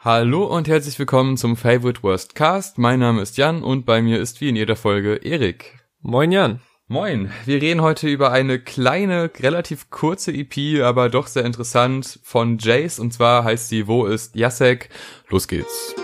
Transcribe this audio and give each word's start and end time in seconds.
Hallo 0.00 0.44
und 0.44 0.68
herzlich 0.68 0.96
willkommen 1.00 1.36
zum 1.36 1.56
Favorite 1.56 2.04
Worst 2.04 2.36
Cast. 2.36 2.78
Mein 2.78 3.00
Name 3.00 3.20
ist 3.20 3.36
Jan 3.36 3.64
und 3.64 3.84
bei 3.84 4.00
mir 4.00 4.20
ist 4.20 4.40
wie 4.40 4.48
in 4.48 4.54
jeder 4.54 4.76
Folge 4.76 5.16
Erik. 5.16 5.80
Moin 6.02 6.30
Jan. 6.30 6.60
Moin. 6.86 7.32
Wir 7.46 7.60
reden 7.60 7.82
heute 7.82 8.06
über 8.06 8.30
eine 8.30 8.60
kleine, 8.60 9.28
relativ 9.40 9.90
kurze 9.90 10.30
EP, 10.32 10.84
aber 10.84 11.08
doch 11.08 11.26
sehr 11.26 11.44
interessant 11.44 12.20
von 12.22 12.58
Jace 12.58 13.00
und 13.00 13.12
zwar 13.12 13.42
heißt 13.42 13.70
sie 13.70 13.88
Wo 13.88 14.06
ist 14.06 14.36
Jacek? 14.36 14.88
Los 15.30 15.48
geht's. 15.48 15.96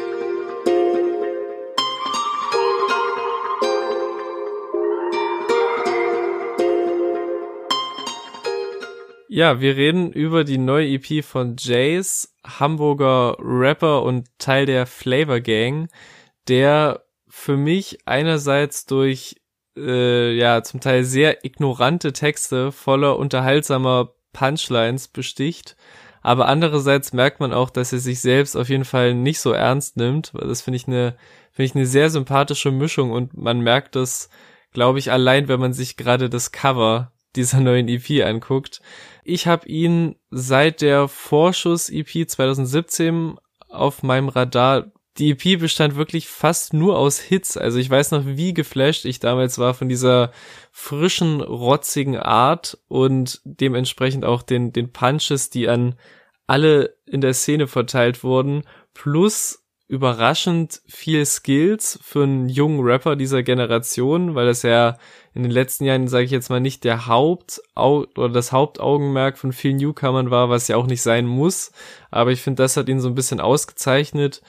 Ja, 9.36 9.60
wir 9.60 9.74
reden 9.74 10.12
über 10.12 10.44
die 10.44 10.58
neue 10.58 10.86
EP 10.90 11.24
von 11.24 11.56
Jace, 11.58 12.36
Hamburger 12.46 13.36
Rapper 13.40 14.04
und 14.04 14.28
Teil 14.38 14.64
der 14.64 14.86
Flavor 14.86 15.40
Gang, 15.40 15.88
der 16.46 17.04
für 17.26 17.56
mich 17.56 17.98
einerseits 18.06 18.86
durch 18.86 19.34
äh, 19.76 20.32
ja 20.36 20.62
zum 20.62 20.78
Teil 20.78 21.02
sehr 21.02 21.44
ignorante 21.44 22.12
Texte 22.12 22.70
voller 22.70 23.18
unterhaltsamer 23.18 24.14
Punchlines 24.32 25.08
besticht, 25.08 25.74
aber 26.22 26.46
andererseits 26.46 27.12
merkt 27.12 27.40
man 27.40 27.52
auch, 27.52 27.70
dass 27.70 27.92
er 27.92 27.98
sich 27.98 28.20
selbst 28.20 28.56
auf 28.56 28.68
jeden 28.68 28.84
Fall 28.84 29.14
nicht 29.14 29.40
so 29.40 29.50
ernst 29.50 29.96
nimmt. 29.96 30.32
Das 30.34 30.62
finde 30.62 30.76
ich 30.76 30.86
eine 30.86 31.16
finde 31.50 31.66
ich 31.66 31.74
eine 31.74 31.86
sehr 31.86 32.08
sympathische 32.08 32.70
Mischung 32.70 33.10
und 33.10 33.36
man 33.36 33.58
merkt 33.58 33.96
das, 33.96 34.30
glaube 34.72 35.00
ich, 35.00 35.10
allein, 35.10 35.48
wenn 35.48 35.58
man 35.58 35.72
sich 35.72 35.96
gerade 35.96 36.30
das 36.30 36.52
Cover 36.52 37.10
dieser 37.36 37.60
neuen 37.60 37.88
EP 37.88 38.24
anguckt. 38.24 38.80
Ich 39.24 39.46
habe 39.46 39.66
ihn 39.68 40.16
seit 40.30 40.80
der 40.80 41.08
Vorschuss-EP 41.08 42.28
2017 42.28 43.36
auf 43.68 44.02
meinem 44.02 44.28
Radar. 44.28 44.92
Die 45.18 45.30
EP 45.30 45.60
bestand 45.60 45.96
wirklich 45.96 46.28
fast 46.28 46.72
nur 46.72 46.98
aus 46.98 47.20
Hits. 47.20 47.56
Also 47.56 47.78
ich 47.78 47.88
weiß 47.88 48.10
noch, 48.10 48.26
wie 48.26 48.52
geflasht 48.52 49.04
ich 49.04 49.20
damals 49.20 49.58
war 49.58 49.74
von 49.74 49.88
dieser 49.88 50.32
frischen, 50.72 51.40
rotzigen 51.40 52.16
Art 52.16 52.78
und 52.88 53.40
dementsprechend 53.44 54.24
auch 54.24 54.42
den, 54.42 54.72
den 54.72 54.92
Punches, 54.92 55.50
die 55.50 55.68
an 55.68 55.94
alle 56.46 56.96
in 57.06 57.20
der 57.20 57.32
Szene 57.32 57.66
verteilt 57.66 58.22
wurden, 58.22 58.64
plus 58.92 59.63
überraschend 59.86 60.80
viel 60.86 61.26
Skills 61.26 61.98
für 62.02 62.22
einen 62.22 62.48
jungen 62.48 62.80
Rapper 62.80 63.16
dieser 63.16 63.42
Generation, 63.42 64.34
weil 64.34 64.46
das 64.46 64.62
ja 64.62 64.96
in 65.34 65.42
den 65.42 65.52
letzten 65.52 65.84
Jahren, 65.84 66.08
sage 66.08 66.24
ich 66.24 66.30
jetzt 66.30 66.48
mal, 66.48 66.60
nicht 66.60 66.84
der 66.84 67.06
Haupt 67.06 67.60
oder 67.76 68.28
das 68.30 68.52
Hauptaugenmerk 68.52 69.36
von 69.36 69.52
vielen 69.52 69.76
Newcomern 69.76 70.30
war, 70.30 70.48
was 70.48 70.68
ja 70.68 70.76
auch 70.76 70.86
nicht 70.86 71.02
sein 71.02 71.26
muss. 71.26 71.72
Aber 72.10 72.32
ich 72.32 72.40
finde, 72.40 72.62
das 72.62 72.76
hat 72.76 72.88
ihn 72.88 73.00
so 73.00 73.08
ein 73.08 73.14
bisschen 73.14 73.40
ausgezeichnet, 73.40 74.42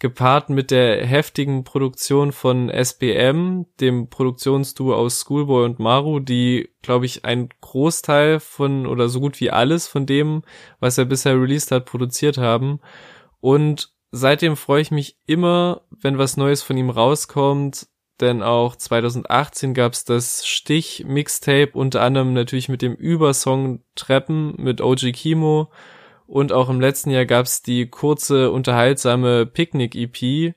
gepaart 0.00 0.48
mit 0.48 0.70
der 0.70 1.06
heftigen 1.06 1.62
Produktion 1.62 2.32
von 2.32 2.68
SBM, 2.68 3.66
dem 3.80 4.08
Produktionsduo 4.08 4.94
aus 4.94 5.20
Schoolboy 5.20 5.66
und 5.66 5.78
Maru, 5.78 6.20
die, 6.20 6.70
glaube 6.82 7.06
ich, 7.06 7.24
ein 7.24 7.50
Großteil 7.60 8.40
von 8.40 8.86
oder 8.86 9.08
so 9.08 9.20
gut 9.20 9.40
wie 9.40 9.50
alles 9.50 9.86
von 9.86 10.06
dem, 10.06 10.42
was 10.80 10.98
er 10.98 11.04
bisher 11.04 11.40
released 11.40 11.70
hat, 11.70 11.84
produziert 11.84 12.38
haben. 12.38 12.80
Und 13.40 13.92
seitdem 14.10 14.56
freue 14.56 14.82
ich 14.82 14.90
mich 14.90 15.18
immer, 15.26 15.82
wenn 15.90 16.18
was 16.18 16.36
Neues 16.36 16.62
von 16.62 16.76
ihm 16.76 16.90
rauskommt, 16.90 17.88
denn 18.20 18.42
auch 18.42 18.76
2018 18.76 19.74
gab's 19.74 20.04
das 20.04 20.46
Stich-Mixtape, 20.46 21.70
unter 21.72 22.02
anderem 22.02 22.34
natürlich 22.34 22.68
mit 22.68 22.82
dem 22.82 22.94
Übersong 22.94 23.82
Treppen 23.94 24.54
mit 24.58 24.80
OG 24.80 25.12
Kimo 25.12 25.70
und 26.26 26.52
auch 26.52 26.68
im 26.68 26.80
letzten 26.80 27.10
Jahr 27.10 27.24
gab's 27.24 27.62
die 27.62 27.88
kurze, 27.88 28.50
unterhaltsame 28.50 29.46
Picknick-EP 29.46 30.54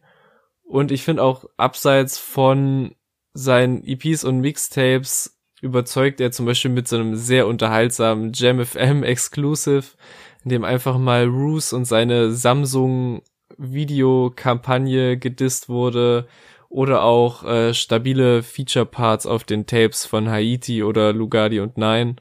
und 0.63 0.91
ich 0.91 1.03
finde 1.03 1.23
auch 1.23 1.45
abseits 1.57 2.17
von 2.17 2.95
seinen 3.33 3.83
EPs 3.83 4.23
und 4.23 4.39
Mixtapes 4.41 5.39
überzeugt 5.61 6.19
er 6.19 6.31
zum 6.31 6.45
Beispiel 6.45 6.71
mit 6.71 6.87
so 6.87 6.97
einem 6.97 7.15
sehr 7.15 7.47
unterhaltsamen 7.47 8.31
Jam 8.33 8.63
FM 8.63 9.03
Exclusive, 9.03 9.85
in 10.43 10.49
dem 10.49 10.65
einfach 10.65 10.97
mal 10.97 11.25
Roos 11.25 11.71
und 11.71 11.85
seine 11.85 12.31
Samsung 12.33 13.23
Videokampagne 13.57 15.17
gedisst 15.17 15.69
wurde 15.69 16.27
oder 16.69 17.03
auch 17.03 17.43
äh, 17.43 17.73
stabile 17.73 18.41
Feature-Parts 18.41 19.25
auf 19.25 19.43
den 19.43 19.65
Tapes 19.67 20.05
von 20.05 20.29
Haiti 20.29 20.83
oder 20.83 21.13
Lugardi 21.13 21.59
und 21.59 21.77
Nine. 21.77 22.15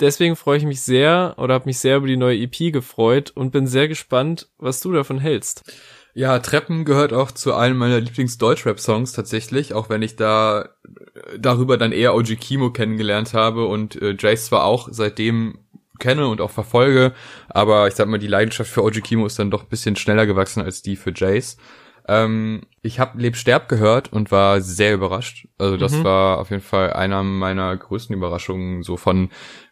Deswegen 0.00 0.34
freue 0.34 0.58
ich 0.58 0.64
mich 0.64 0.82
sehr 0.82 1.34
oder 1.38 1.54
habe 1.54 1.66
mich 1.66 1.78
sehr 1.78 1.98
über 1.98 2.08
die 2.08 2.16
neue 2.16 2.38
EP 2.38 2.72
gefreut 2.72 3.30
und 3.34 3.52
bin 3.52 3.68
sehr 3.68 3.86
gespannt, 3.86 4.48
was 4.58 4.80
du 4.80 4.92
davon 4.92 5.20
hältst. 5.20 5.62
Ja, 6.14 6.38
Treppen 6.38 6.84
gehört 6.84 7.12
auch 7.12 7.30
zu 7.30 7.54
einem 7.54 7.76
meiner 7.76 8.00
Lieblings-Deutschrap-Songs 8.00 9.12
tatsächlich, 9.12 9.74
auch 9.74 9.88
wenn 9.88 10.02
ich 10.02 10.16
da 10.16 10.62
äh, 10.62 11.38
darüber 11.38 11.76
dann 11.76 11.92
eher 11.92 12.14
OG 12.14 12.38
Kimo 12.40 12.70
kennengelernt 12.70 13.34
habe 13.34 13.66
und 13.66 14.00
äh, 14.00 14.16
Jace 14.18 14.46
zwar 14.46 14.64
auch 14.64 14.88
seitdem 14.90 15.58
kenne 15.98 16.28
und 16.28 16.40
auch 16.40 16.50
verfolge, 16.50 17.12
aber 17.48 17.88
ich 17.88 17.94
sag 17.94 18.08
mal, 18.08 18.18
die 18.18 18.26
Leidenschaft 18.26 18.70
für 18.70 18.82
OG 18.82 19.02
Kimo 19.02 19.26
ist 19.26 19.38
dann 19.38 19.50
doch 19.50 19.62
ein 19.62 19.68
bisschen 19.68 19.96
schneller 19.96 20.26
gewachsen 20.26 20.62
als 20.62 20.82
die 20.82 20.96
für 20.96 21.12
Jace. 21.14 21.56
Ähm, 22.06 22.62
ich 22.82 23.00
habe 23.00 23.20
Leb 23.20 23.36
Sterb 23.36 23.68
gehört 23.68 24.12
und 24.12 24.30
war 24.30 24.60
sehr 24.60 24.94
überrascht. 24.94 25.48
Also 25.56 25.76
das 25.76 25.92
mhm. 25.92 26.04
war 26.04 26.38
auf 26.38 26.50
jeden 26.50 26.62
Fall 26.62 26.92
einer 26.92 27.22
meiner 27.22 27.74
größten 27.76 28.14
Überraschungen 28.14 28.82
so 28.82 28.96
von 28.96 29.30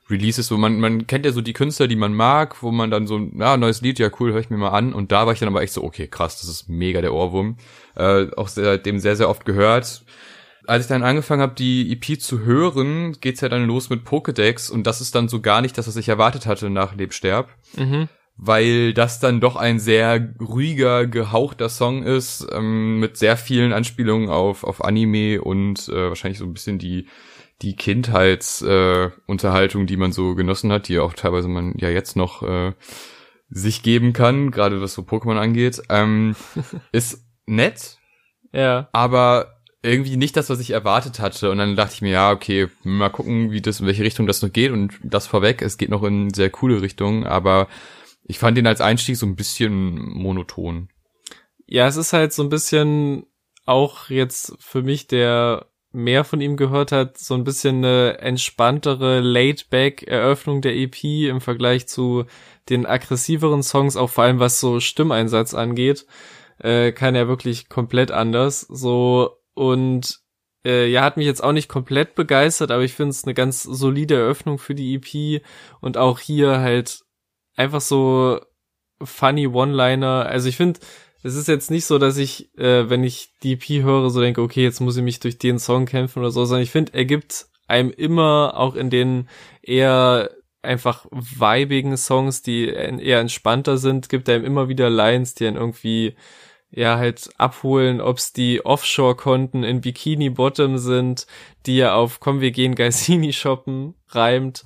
Releases, 0.09 0.51
wo 0.51 0.57
man 0.57 0.81
man 0.81 1.07
kennt 1.07 1.27
ja 1.27 1.33
so 1.33 1.41
die 1.41 1.53
Künstler, 1.53 1.89
die 1.89 1.97
man 1.97 2.15
mag, 2.15 2.63
wo 2.63 2.71
man 2.71 2.91
dann 2.91 3.07
so 3.07 3.19
ja 3.19 3.57
neues 3.57 3.83
Lied, 3.83 3.99
ja 3.99 4.11
cool, 4.19 4.33
höre 4.33 4.41
ich 4.41 4.51
mir 4.51 4.57
mal 4.57 4.71
an 4.71 4.95
und 4.95 5.13
da 5.13 5.27
war 5.27 5.33
ich 5.33 5.41
dann 5.41 5.49
aber 5.49 5.63
echt 5.63 5.73
so 5.73 5.83
okay, 5.85 6.09
krass, 6.09 6.41
das 6.41 6.49
ist 6.49 6.69
mega 6.69 7.01
der 7.01 7.15
Ohrwurm. 7.15 7.57
Äh, 7.97 8.27
auch 8.37 8.49
seitdem 8.49 8.99
sehr 8.99 9.17
sehr 9.17 9.29
oft 9.29 9.45
gehört. 9.45 10.05
Als 10.67 10.85
ich 10.85 10.89
dann 10.89 11.03
angefangen 11.03 11.43
habe, 11.43 11.55
die 11.55 11.93
EP 11.93 12.21
zu 12.21 12.41
hören, 12.41 13.17
geht's 13.21 13.41
ja 13.41 13.49
dann 13.49 13.67
los 13.67 13.91
mit 13.91 14.07
Pokédex 14.07 14.71
und 14.71 14.87
das 14.87 15.01
ist 15.01 15.15
dann 15.15 15.29
so 15.29 15.41
gar 15.41 15.61
nicht 15.61 15.77
das, 15.77 15.89
was 15.89 15.97
ich 15.97 16.09
erwartet 16.09 16.47
hatte 16.47 16.71
nach 16.71 16.95
Leb 16.95 17.13
Sterb. 17.13 17.49
Mhm 17.77 18.09
weil 18.37 18.95
das 18.95 19.21
dann 19.21 19.41
doch 19.41 19.57
ein 19.57 19.79
sehr 19.79 20.35
ruhiger, 20.41 21.07
gehauchter 21.07 21.69
Song 21.69 22.03
ist, 22.03 22.47
ähm, 22.51 22.99
mit 22.99 23.17
sehr 23.17 23.37
vielen 23.37 23.73
Anspielungen 23.73 24.31
auf, 24.31 24.65
auf 24.65 24.85
Anime 24.85 25.41
und 25.43 25.89
äh, 25.89 26.09
wahrscheinlich 26.09 26.39
so 26.39 26.45
ein 26.45 26.55
bisschen 26.55 26.79
die, 26.79 27.07
die 27.61 27.77
Kindheitsunterhaltung, 27.77 29.83
äh, 29.83 29.87
die 29.87 29.97
man 29.97 30.13
so 30.13 30.35
genossen 30.35 30.73
hat, 30.73 30.89
die 30.89 30.99
auch 30.99 31.13
teilweise 31.13 31.49
man 31.49 31.75
ja 31.77 31.91
jetzt 31.91 32.17
noch 32.17 32.43
äh, 32.43 32.73
sich 33.49 33.83
geben 33.83 34.13
kann, 34.13 34.51
gerade 34.51 34.81
was 34.81 34.95
so 34.95 35.03
Pokémon 35.03 35.39
angeht, 35.39 35.83
ähm, 35.89 36.35
ist 36.93 37.25
nett, 37.47 37.99
ja. 38.53 38.89
aber 38.93 39.62
irgendwie 39.83 40.17
nicht 40.17 40.37
das, 40.37 40.49
was 40.49 40.61
ich 40.61 40.71
erwartet 40.71 41.19
hatte. 41.19 41.51
Und 41.51 41.59
dann 41.59 41.77
dachte 41.77 41.95
ich 41.95 42.03
mir, 42.03 42.13
ja, 42.13 42.31
okay, 42.31 42.69
mal 42.85 43.09
gucken, 43.09 43.51
wie 43.51 43.61
das, 43.61 43.81
in 43.81 43.87
welche 43.87 44.05
Richtung 44.05 44.27
das 44.27 44.43
noch 44.43 44.53
geht. 44.53 44.71
Und 44.71 44.95
das 45.03 45.27
vorweg, 45.27 45.61
es 45.63 45.79
geht 45.79 45.91
noch 45.91 46.05
in 46.05 46.33
sehr 46.33 46.51
coole 46.51 46.83
Richtungen, 46.83 47.25
aber 47.25 47.69
ich 48.25 48.39
fand 48.39 48.57
ihn 48.59 48.67
als 48.67 48.81
Einstieg 48.81 49.17
so 49.17 49.27
ein 49.27 49.37
bisschen 49.37 49.95
monoton. 49.95 50.89
Ja, 51.67 51.87
es 51.89 51.97
ist 51.97 52.13
halt 52.13 52.33
so 52.33 52.43
ein 52.43 52.49
bisschen 52.49 53.27
auch 53.65 54.09
jetzt 54.09 54.55
für 54.61 54.83
mich, 54.83 55.07
der 55.07 55.67
mehr 55.93 56.25
von 56.25 56.41
ihm 56.41 56.57
gehört 56.57 56.93
hat, 56.93 57.19
so 57.19 57.35
ein 57.35 57.45
bisschen 57.45 57.85
eine 57.85 58.19
entspanntere 58.19 59.21
Laid-Back-Eröffnung 59.21 60.63
der 60.63 60.75
EP 60.75 61.05
im 61.05 61.41
Vergleich 61.41 61.87
zu 61.87 62.25
den 62.69 62.87
aggressiveren 62.87 63.63
Songs, 63.63 63.97
auch 63.97 64.09
vor 64.09 64.25
allem 64.25 64.39
was 64.39 64.59
so 64.59 64.81
Stimmeinsatz 64.81 65.55
angeht, 65.55 66.07
äh, 66.59 66.93
kann 66.93 67.15
er 67.15 67.29
wirklich 67.29 67.69
komplett 67.69 68.11
anders. 68.11 68.61
So 68.61 69.42
und 69.55 70.21
äh, 70.65 70.87
ja, 70.87 71.03
hat 71.03 71.17
mich 71.17 71.27
jetzt 71.27 71.43
auch 71.43 71.53
nicht 71.53 71.69
komplett 71.69 72.15
begeistert, 72.15 72.71
aber 72.71 72.83
ich 72.83 72.95
finde 72.95 73.11
es 73.11 73.25
eine 73.25 73.35
ganz 73.35 73.63
solide 73.63 74.15
Eröffnung 74.15 74.59
für 74.59 74.75
die 74.75 74.95
EP 74.95 75.43
und 75.81 75.97
auch 75.97 76.19
hier 76.19 76.61
halt 76.61 77.01
einfach 77.57 77.81
so 77.81 78.41
funny 79.03 79.49
One-Liner. 79.49 80.27
Also 80.27 80.49
ich 80.49 80.57
finde, 80.57 80.81
es 81.23 81.35
ist 81.35 81.49
jetzt 81.49 81.71
nicht 81.71 81.87
so, 81.87 81.99
dass 81.99 82.17
ich, 82.17 82.57
äh, 82.59 82.89
wenn 82.89 83.05
ich 83.05 83.31
DP 83.43 83.83
höre, 83.83 84.11
so 84.11 84.21
denke, 84.21 84.43
okay, 84.43 84.63
jetzt 84.63 84.81
muss 84.81 84.97
ich 84.97 85.03
mich 85.03 85.21
durch 85.21 85.39
den 85.39 85.59
Song 85.59 85.87
kämpfen 85.87 86.21
oder 86.21 86.31
so, 86.31 86.45
sondern 86.45 86.63
ich 86.63 86.71
finde, 86.71 86.95
er 86.95 87.05
gibt 87.05 87.47
einem 87.67 87.91
immer 87.91 88.55
auch 88.57 88.75
in 88.75 88.91
den 88.91 89.29
eher 89.63 90.31
einfach 90.63 91.07
vibigen 91.11 91.97
Songs, 91.97 92.43
die 92.43 92.69
eher 92.69 93.19
entspannter 93.19 93.79
sind, 93.79 94.09
gibt 94.09 94.29
ihm 94.29 94.45
immer 94.45 94.69
wieder 94.69 94.91
Lines, 94.91 95.35
die 95.35 95.45
ihn 95.45 95.57
irgendwie 95.57 96.15
ja 96.73 96.97
halt 96.97 97.31
abholen, 97.39 98.01
ob's 98.01 98.33
die 98.33 98.65
Offshore-Konten 98.65 99.63
in 99.63 99.81
Bikini 99.81 100.31
Bottom 100.31 100.79
sind, 100.79 101.27
die 101.67 101.79
er 101.79 101.95
auf 101.95 102.19
Komm, 102.19 102.41
wir 102.41 102.51
gehen 102.51 102.75
Geisini 102.75 103.33
shoppen 103.33 103.95
reimt. 104.09 104.65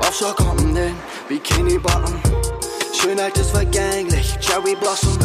Offshore-Konten 0.00 0.76
Bikini 1.28 1.78
Bottom. 1.78 2.18
Schönheit 2.94 3.36
ist 3.38 3.50
vergänglich, 3.50 4.38
Cherry 4.40 4.74
Blossom. 4.74 5.18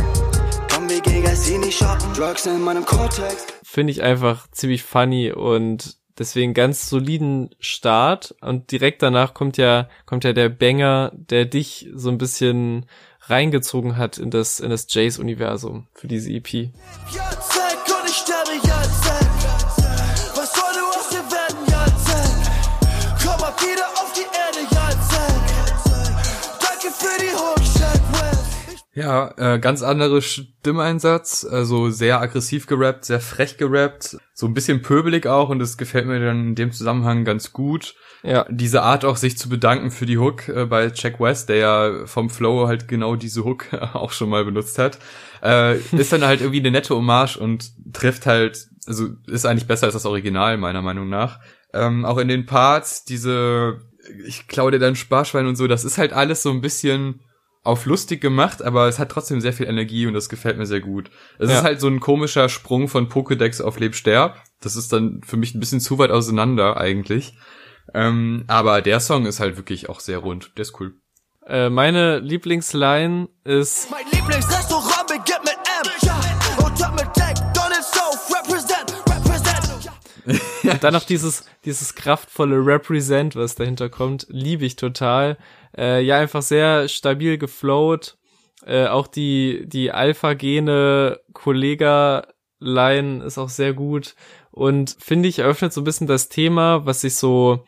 Komm, 0.74 0.90
wir 0.90 1.02
gehen 1.02 1.24
Gassini 1.24 1.72
shoppen. 1.72 2.14
Drugs 2.14 2.46
in 2.46 2.62
meinem 2.62 2.86
Cortex. 2.86 3.48
Finde 3.64 3.92
ich 3.92 4.04
einfach 4.04 4.50
ziemlich 4.52 4.84
funny 4.84 5.32
und 5.32 5.98
deswegen 6.18 6.54
ganz 6.54 6.90
soliden 6.90 7.56
Start 7.60 8.36
und 8.42 8.72
direkt 8.72 9.02
danach 9.02 9.34
kommt 9.34 9.58
ja 9.58 9.90
kommt 10.06 10.24
ja 10.24 10.34
der 10.34 10.50
Banger, 10.50 11.12
der 11.14 11.46
dich 11.46 11.90
so 11.94 12.10
ein 12.10 12.18
bisschen 12.18 12.86
reingezogen 13.28 13.98
hat 13.98 14.18
in 14.18 14.32
das, 14.32 14.60
in 14.60 14.70
das 14.70 14.88
Jace-Universum 14.90 15.88
für 15.94 16.08
diese 16.08 16.32
EP. 16.32 16.70
Ja, 28.96 29.34
äh, 29.38 29.60
ganz 29.60 29.84
andere 29.84 30.22
Stimmeinsatz, 30.22 31.46
also 31.46 31.90
sehr 31.90 32.22
aggressiv 32.22 32.66
gerappt, 32.66 33.06
sehr 33.06 33.20
frech 33.20 33.58
gerappt, 33.58 34.18
so 34.34 34.48
ein 34.48 34.54
bisschen 34.54 34.82
pöbelig 34.82 35.28
auch 35.28 35.50
und 35.50 35.60
das 35.60 35.78
gefällt 35.78 36.08
mir 36.08 36.20
dann 36.20 36.48
in 36.48 36.56
dem 36.56 36.72
Zusammenhang 36.72 37.26
ganz 37.26 37.52
gut 37.52 37.96
ja. 38.26 38.46
diese 38.50 38.82
Art 38.82 39.06
auch 39.06 39.18
sich 39.18 39.38
zu 39.38 39.50
bedanken 39.50 39.92
für 39.92 40.06
die 40.06 40.18
Hook 40.18 40.48
äh, 40.50 40.66
bei 40.66 40.92
Jack 40.94 41.20
West, 41.20 41.50
der 41.50 41.58
ja 41.58 42.06
vom 42.06 42.30
Flow 42.30 42.68
halt 42.68 42.88
genau 42.88 43.16
diese 43.16 43.44
Hook 43.44 43.68
auch 43.94 44.12
schon 44.12 44.30
mal 44.30 44.44
benutzt 44.44 44.78
hat, 44.80 44.98
äh, 45.44 45.78
ist 45.78 46.12
dann 46.12 46.26
halt 46.26 46.42
irgendwie 46.42 46.60
eine 46.60 46.72
nette 46.72 46.96
Hommage 46.96 47.38
und 47.38 47.72
trifft 47.94 48.26
halt, 48.26 48.68
also 48.88 49.10
ist 49.28 49.46
eigentlich 49.46 49.68
besser 49.68 49.86
als 49.86 49.94
das 49.94 50.06
Original 50.06 50.58
meiner 50.58 50.82
Meinung 50.82 51.10
nach. 51.10 51.40
Ähm, 51.74 52.06
auch 52.06 52.18
in 52.18 52.28
den 52.28 52.46
Parts 52.46 53.06
diese, 53.06 53.82
ich 54.26 54.48
klaue 54.48 54.72
dir 54.72 54.80
dein 54.80 54.96
Sparschwein 54.96 55.48
und 55.48 55.56
so, 55.56 55.68
das 55.68 55.86
ist 55.86 55.98
halt 55.98 56.14
alles 56.14 56.42
so 56.42 56.50
ein 56.50 56.62
bisschen 56.62 57.22
auf 57.66 57.86
lustig 57.86 58.22
gemacht, 58.22 58.62
aber 58.62 58.88
es 58.88 59.00
hat 59.00 59.10
trotzdem 59.10 59.42
sehr 59.42 59.54
viel 59.54 59.68
Energie 59.68 60.06
und 60.08 60.14
das 60.14 60.30
gefällt 60.30 60.58
mir 60.58 60.66
sehr 60.66 60.82
gut. 60.82 61.10
Es 61.40 61.50
ja. 61.50 61.58
ist 61.58 61.64
halt 61.64 61.82
so 61.82 61.88
ein 61.88 62.00
komischer 62.00 62.48
Sprung 62.48 62.88
von 62.88 63.10
Pokédex 63.10 63.62
auf 63.62 63.80
Lebsterb. 63.80 64.42
Das 64.62 64.76
ist 64.76 64.94
dann 64.94 65.22
für 65.26 65.38
mich 65.38 65.56
ein 65.56 65.60
bisschen 65.60 65.80
zu 65.80 65.98
weit 65.98 66.12
auseinander 66.12 66.78
eigentlich. 66.78 67.34
Ähm, 67.94 68.44
aber 68.48 68.82
der 68.82 69.00
Song 69.00 69.26
ist 69.26 69.40
halt 69.40 69.58
wirklich 69.58 69.90
auch 69.90 70.00
sehr 70.00 70.20
rund. 70.20 70.52
Der 70.58 70.64
ist 70.64 70.80
cool. 70.80 70.94
Äh, 71.48 71.70
meine 71.70 72.20
Lieblingsline 72.20 73.30
ist. 73.44 73.90
Mein 73.92 74.06
Lieblingsrestaurant 74.12 75.08
beginnt 75.08 75.45
Und 80.72 80.84
dann 80.84 80.94
noch 80.94 81.04
dieses, 81.04 81.46
dieses 81.66 81.96
kraftvolle 81.96 82.58
Represent, 82.58 83.36
was 83.36 83.56
dahinter 83.56 83.90
kommt, 83.90 84.28
liebe 84.30 84.66
ich 84.66 84.76
total. 84.76 85.38
Äh, 85.78 86.02
ja, 86.04 86.18
einfach 86.18 86.42
sehr 86.42 86.88
stabil 86.88 87.38
geflowt. 87.38 88.18
Äh, 88.66 88.88
auch 88.88 89.08
die, 89.08 89.66
die 89.68 89.92
Alpha-Gene 89.92 91.20
Kollega-Line 91.34 93.24
ist 93.24 93.38
auch 93.38 93.50
sehr 93.50 93.74
gut. 93.74 94.16
Und 94.52 94.96
finde 95.00 95.30
ich, 95.30 95.40
eröffnet 95.40 95.74
so 95.74 95.82
ein 95.82 95.86
bisschen 95.86 96.08
das 96.08 96.30
Thema, 96.30 96.86
was 96.86 97.02
sich 97.02 97.16
so, 97.16 97.66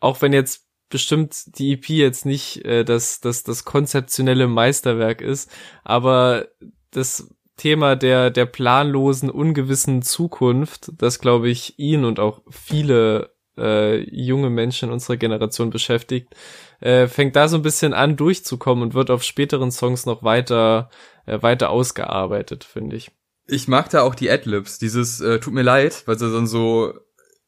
auch 0.00 0.22
wenn 0.22 0.32
jetzt 0.32 0.66
bestimmt 0.88 1.58
die 1.58 1.72
EP 1.72 1.88
jetzt 1.88 2.26
nicht 2.26 2.64
äh, 2.64 2.84
das, 2.84 3.20
das, 3.20 3.44
das 3.44 3.64
konzeptionelle 3.64 4.46
Meisterwerk 4.46 5.22
ist, 5.22 5.50
aber 5.84 6.48
das 6.90 7.34
Thema 7.62 7.94
der, 7.94 8.30
der 8.30 8.46
planlosen, 8.46 9.30
ungewissen 9.30 10.02
Zukunft, 10.02 10.90
das 10.98 11.20
glaube 11.20 11.48
ich 11.48 11.78
ihn 11.78 12.04
und 12.04 12.18
auch 12.18 12.42
viele 12.50 13.30
äh, 13.56 13.98
junge 14.10 14.50
Menschen 14.50 14.90
unserer 14.90 15.16
Generation 15.16 15.70
beschäftigt, 15.70 16.34
äh, 16.80 17.06
fängt 17.06 17.36
da 17.36 17.46
so 17.46 17.54
ein 17.54 17.62
bisschen 17.62 17.94
an 17.94 18.16
durchzukommen 18.16 18.82
und 18.82 18.94
wird 18.94 19.12
auf 19.12 19.22
späteren 19.22 19.70
Songs 19.70 20.06
noch 20.06 20.24
weiter, 20.24 20.90
äh, 21.24 21.40
weiter 21.40 21.70
ausgearbeitet, 21.70 22.64
finde 22.64 22.96
ich. 22.96 23.12
Ich 23.46 23.68
mag 23.68 23.90
da 23.90 24.02
auch 24.02 24.16
die 24.16 24.28
Adlibs, 24.28 24.80
dieses 24.80 25.20
äh, 25.20 25.38
tut 25.38 25.54
mir 25.54 25.62
leid, 25.62 26.02
weil 26.06 26.18
sie 26.18 26.32
dann 26.32 26.48
so 26.48 26.94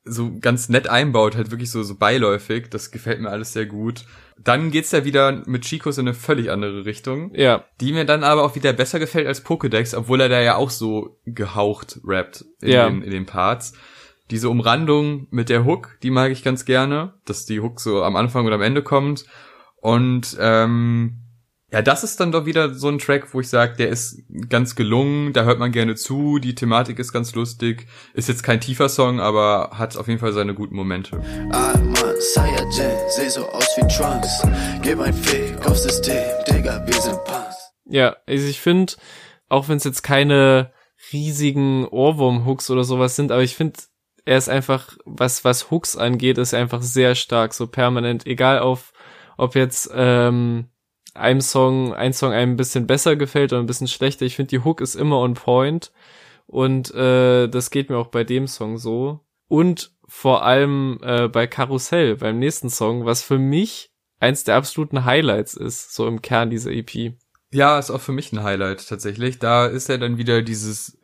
so 0.04 0.30
ganz 0.38 0.68
nett 0.68 0.86
einbaut, 0.86 1.34
halt 1.34 1.50
wirklich 1.50 1.72
so 1.72 1.82
so 1.82 1.96
beiläufig, 1.96 2.68
das 2.70 2.92
gefällt 2.92 3.20
mir 3.20 3.30
alles 3.30 3.52
sehr 3.52 3.66
gut. 3.66 4.04
Dann 4.38 4.70
geht's 4.70 4.92
ja 4.92 5.04
wieder 5.04 5.42
mit 5.46 5.62
Chicos 5.62 5.98
in 5.98 6.06
eine 6.06 6.14
völlig 6.14 6.50
andere 6.50 6.84
Richtung. 6.84 7.32
Ja. 7.34 7.64
Die 7.80 7.92
mir 7.92 8.04
dann 8.04 8.24
aber 8.24 8.42
auch 8.42 8.54
wieder 8.54 8.72
besser 8.72 8.98
gefällt 8.98 9.26
als 9.26 9.44
Pokédex, 9.44 9.96
obwohl 9.96 10.20
er 10.20 10.28
da 10.28 10.40
ja 10.40 10.56
auch 10.56 10.70
so 10.70 11.18
gehaucht 11.24 12.00
rappt 12.04 12.44
in, 12.60 12.68
ja. 12.68 12.88
den, 12.88 13.02
in 13.02 13.10
den 13.10 13.26
Parts. 13.26 13.74
Diese 14.30 14.48
Umrandung 14.48 15.26
mit 15.30 15.48
der 15.48 15.64
Hook, 15.64 15.98
die 16.02 16.10
mag 16.10 16.32
ich 16.32 16.42
ganz 16.42 16.64
gerne, 16.64 17.14
dass 17.26 17.46
die 17.46 17.60
Hook 17.60 17.80
so 17.80 18.02
am 18.02 18.16
Anfang 18.16 18.46
oder 18.46 18.56
am 18.56 18.62
Ende 18.62 18.82
kommt. 18.82 19.26
Und 19.80 20.36
ähm, 20.40 21.24
ja, 21.74 21.82
das 21.82 22.04
ist 22.04 22.20
dann 22.20 22.30
doch 22.30 22.46
wieder 22.46 22.72
so 22.72 22.88
ein 22.88 23.00
Track, 23.00 23.34
wo 23.34 23.40
ich 23.40 23.48
sage, 23.48 23.74
der 23.76 23.88
ist 23.88 24.22
ganz 24.48 24.76
gelungen, 24.76 25.32
da 25.32 25.42
hört 25.42 25.58
man 25.58 25.72
gerne 25.72 25.96
zu, 25.96 26.38
die 26.38 26.54
Thematik 26.54 27.00
ist 27.00 27.12
ganz 27.12 27.34
lustig, 27.34 27.88
ist 28.12 28.28
jetzt 28.28 28.44
kein 28.44 28.60
tiefer 28.60 28.88
Song, 28.88 29.18
aber 29.18 29.72
hat 29.72 29.96
auf 29.96 30.06
jeden 30.06 30.20
Fall 30.20 30.32
seine 30.32 30.54
guten 30.54 30.76
Momente. 30.76 31.20
Ja, 37.86 38.16
also 38.26 38.46
ich 38.46 38.60
finde, 38.60 38.94
auch 39.48 39.68
wenn 39.68 39.76
es 39.76 39.84
jetzt 39.84 40.02
keine 40.02 40.72
riesigen 41.12 41.86
Ohrwurm-Hooks 41.86 42.70
oder 42.70 42.84
sowas 42.84 43.16
sind, 43.16 43.30
aber 43.30 43.42
ich 43.42 43.56
finde, 43.56 43.80
er 44.24 44.38
ist 44.38 44.48
einfach, 44.48 44.96
was, 45.04 45.44
was 45.44 45.70
Hooks 45.70 45.96
angeht, 45.96 46.38
ist 46.38 46.54
einfach 46.54 46.82
sehr 46.82 47.14
stark, 47.14 47.52
so 47.52 47.66
permanent, 47.66 48.26
egal 48.26 48.60
auf, 48.60 48.92
ob 49.36 49.54
jetzt, 49.54 49.90
ähm, 49.94 50.68
einem 51.14 51.40
Song, 51.40 51.94
ein 51.94 52.12
Song 52.12 52.32
einem 52.32 52.52
ein 52.52 52.56
bisschen 52.56 52.86
besser 52.86 53.16
gefällt 53.16 53.52
oder 53.52 53.62
ein 53.62 53.66
bisschen 53.66 53.88
schlechter. 53.88 54.26
Ich 54.26 54.36
finde, 54.36 54.50
die 54.50 54.64
Hook 54.64 54.80
ist 54.80 54.96
immer 54.96 55.18
on 55.18 55.34
point. 55.34 55.92
Und 56.46 56.92
äh, 56.94 57.48
das 57.48 57.70
geht 57.70 57.88
mir 57.88 57.96
auch 57.96 58.08
bei 58.08 58.24
dem 58.24 58.46
Song 58.46 58.76
so. 58.76 59.20
Und 59.48 59.92
vor 60.06 60.44
allem 60.44 60.98
äh, 61.02 61.28
bei 61.28 61.46
Karussell, 61.46 62.16
beim 62.16 62.38
nächsten 62.38 62.70
Song, 62.70 63.04
was 63.04 63.22
für 63.22 63.38
mich 63.38 63.90
eins 64.20 64.44
der 64.44 64.56
absoluten 64.56 65.04
Highlights 65.04 65.54
ist, 65.54 65.94
so 65.94 66.06
im 66.06 66.22
Kern 66.22 66.50
dieser 66.50 66.70
EP. 66.70 67.14
Ja, 67.54 67.78
ist 67.78 67.90
auch 67.90 68.00
für 68.00 68.10
mich 68.10 68.32
ein 68.32 68.42
Highlight 68.42 68.88
tatsächlich. 68.88 69.38
Da 69.38 69.66
ist 69.66 69.88
ja 69.88 69.96
dann 69.96 70.18
wieder 70.18 70.42
dieses, 70.42 70.98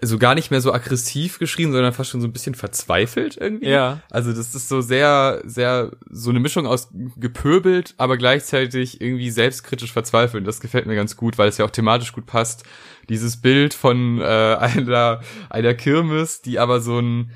also 0.00 0.16
gar 0.16 0.34
nicht 0.34 0.50
mehr 0.50 0.62
so 0.62 0.72
aggressiv 0.72 1.38
geschrieben, 1.38 1.72
sondern 1.72 1.92
fast 1.92 2.08
schon 2.08 2.22
so 2.22 2.26
ein 2.26 2.32
bisschen 2.32 2.54
verzweifelt 2.54 3.36
irgendwie. 3.36 3.68
Ja. 3.68 4.00
Also 4.10 4.32
das 4.32 4.54
ist 4.54 4.70
so 4.70 4.80
sehr, 4.80 5.42
sehr, 5.44 5.92
so 6.08 6.30
eine 6.30 6.40
Mischung 6.40 6.66
aus 6.66 6.88
gepöbelt, 7.16 7.92
aber 7.98 8.16
gleichzeitig 8.16 9.02
irgendwie 9.02 9.30
selbstkritisch 9.30 9.92
verzweifelt. 9.92 10.46
Das 10.46 10.60
gefällt 10.60 10.86
mir 10.86 10.96
ganz 10.96 11.16
gut, 11.16 11.36
weil 11.36 11.50
es 11.50 11.58
ja 11.58 11.66
auch 11.66 11.70
thematisch 11.70 12.14
gut 12.14 12.24
passt. 12.24 12.64
Dieses 13.10 13.38
Bild 13.38 13.74
von 13.74 14.20
äh, 14.20 14.24
einer, 14.24 15.20
einer 15.50 15.74
Kirmes, 15.74 16.40
die 16.40 16.58
aber 16.58 16.80
so 16.80 16.98
ein, 16.98 17.30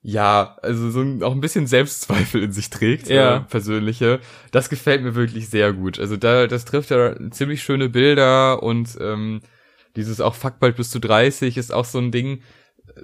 ja, 0.00 0.56
also 0.62 0.90
so 0.90 1.00
ein, 1.00 1.22
auch 1.22 1.32
ein 1.32 1.40
bisschen 1.40 1.66
Selbstzweifel 1.66 2.42
in 2.42 2.52
sich 2.52 2.70
trägt, 2.70 3.08
ja. 3.08 3.36
äh, 3.36 3.40
persönliche. 3.40 4.20
Das 4.52 4.70
gefällt 4.70 5.02
mir 5.02 5.14
wirklich 5.14 5.48
sehr 5.48 5.72
gut. 5.72 5.98
Also 5.98 6.16
da, 6.16 6.46
das 6.46 6.64
trifft 6.64 6.90
ja 6.90 7.14
ziemlich 7.30 7.62
schöne 7.62 7.88
Bilder 7.88 8.62
und 8.62 8.96
ähm, 9.00 9.40
dieses 9.96 10.20
auch 10.20 10.34
fuck 10.34 10.60
bald 10.60 10.76
bis 10.76 10.90
zu 10.90 11.00
30 11.00 11.56
ist 11.56 11.72
auch 11.72 11.84
so 11.84 11.98
ein 11.98 12.12
Ding, 12.12 12.42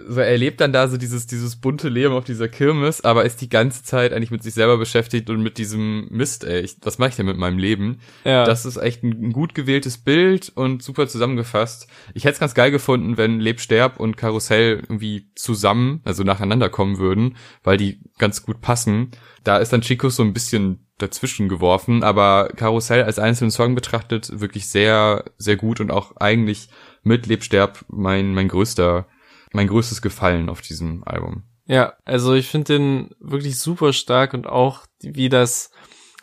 so 0.08 0.20
er 0.20 0.36
lebt 0.38 0.60
dann 0.60 0.72
da 0.72 0.88
so 0.88 0.96
dieses 0.96 1.26
dieses 1.26 1.56
bunte 1.56 1.88
Leben 1.88 2.14
auf 2.14 2.24
dieser 2.24 2.48
Kirmes, 2.48 3.02
aber 3.04 3.24
ist 3.24 3.40
die 3.40 3.48
ganze 3.48 3.82
Zeit 3.82 4.12
eigentlich 4.12 4.30
mit 4.30 4.42
sich 4.42 4.54
selber 4.54 4.78
beschäftigt 4.78 5.30
und 5.30 5.42
mit 5.42 5.58
diesem 5.58 6.08
Mist, 6.10 6.44
ey, 6.44 6.60
ich, 6.60 6.76
was 6.82 6.98
mache 6.98 7.10
ich 7.10 7.16
denn 7.16 7.26
mit 7.26 7.36
meinem 7.36 7.58
Leben? 7.58 8.00
Ja. 8.24 8.44
Das 8.44 8.64
ist 8.64 8.76
echt 8.76 9.02
ein, 9.02 9.28
ein, 9.28 9.32
gut 9.32 9.54
gewähltes 9.54 9.98
Bild 9.98 10.52
und 10.54 10.82
super 10.82 11.08
zusammengefasst. 11.08 11.88
Ich 12.14 12.24
hätte 12.24 12.34
es 12.34 12.40
ganz 12.40 12.54
geil 12.54 12.70
gefunden, 12.70 13.16
wenn 13.16 13.40
Leb, 13.40 13.60
Sterb 13.60 14.00
und 14.00 14.16
Karussell 14.16 14.80
irgendwie 14.82 15.30
zusammen, 15.34 16.00
also 16.04 16.24
nacheinander 16.24 16.68
kommen 16.68 16.98
würden, 16.98 17.36
weil 17.62 17.76
die 17.76 18.00
ganz 18.18 18.42
gut 18.42 18.60
passen. 18.60 19.10
Da 19.42 19.58
ist 19.58 19.72
dann 19.72 19.82
Chico 19.82 20.08
so 20.08 20.22
ein 20.22 20.32
bisschen 20.32 20.86
dazwischen 20.98 21.48
geworfen, 21.48 22.02
aber 22.02 22.50
Karussell 22.56 23.02
als 23.02 23.18
einzelnen 23.18 23.50
Song 23.50 23.74
betrachtet 23.74 24.40
wirklich 24.40 24.68
sehr, 24.68 25.24
sehr 25.38 25.56
gut 25.56 25.80
und 25.80 25.90
auch 25.90 26.16
eigentlich 26.16 26.68
mit 27.02 27.26
Leb, 27.26 27.42
Sterb 27.42 27.84
mein, 27.88 28.32
mein 28.32 28.48
größter 28.48 29.06
mein 29.54 29.68
größtes 29.68 30.02
Gefallen 30.02 30.48
auf 30.48 30.60
diesem 30.60 31.04
Album. 31.04 31.44
Ja, 31.66 31.94
also 32.04 32.34
ich 32.34 32.48
finde 32.48 32.74
den 32.74 33.10
wirklich 33.20 33.58
super 33.58 33.92
stark 33.92 34.34
und 34.34 34.46
auch 34.46 34.86
wie 35.00 35.28
das, 35.28 35.70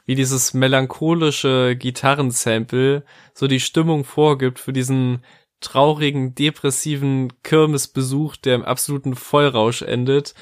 wie 0.06 0.16
dieses 0.16 0.54
melancholische 0.54 1.76
Gitarrensample 1.76 3.04
so 3.34 3.48
die 3.48 3.60
Stimmung 3.60 4.04
vorgibt 4.04 4.60
für 4.60 4.74
diesen 4.74 5.24
traurigen, 5.62 6.36
depressiven 6.36 7.42
Kirmesbesuch, 7.44 8.36
der 8.36 8.56
im 8.56 8.66
absoluten 8.66 9.16
Vollrausch 9.16 9.82
endet. 9.82 10.36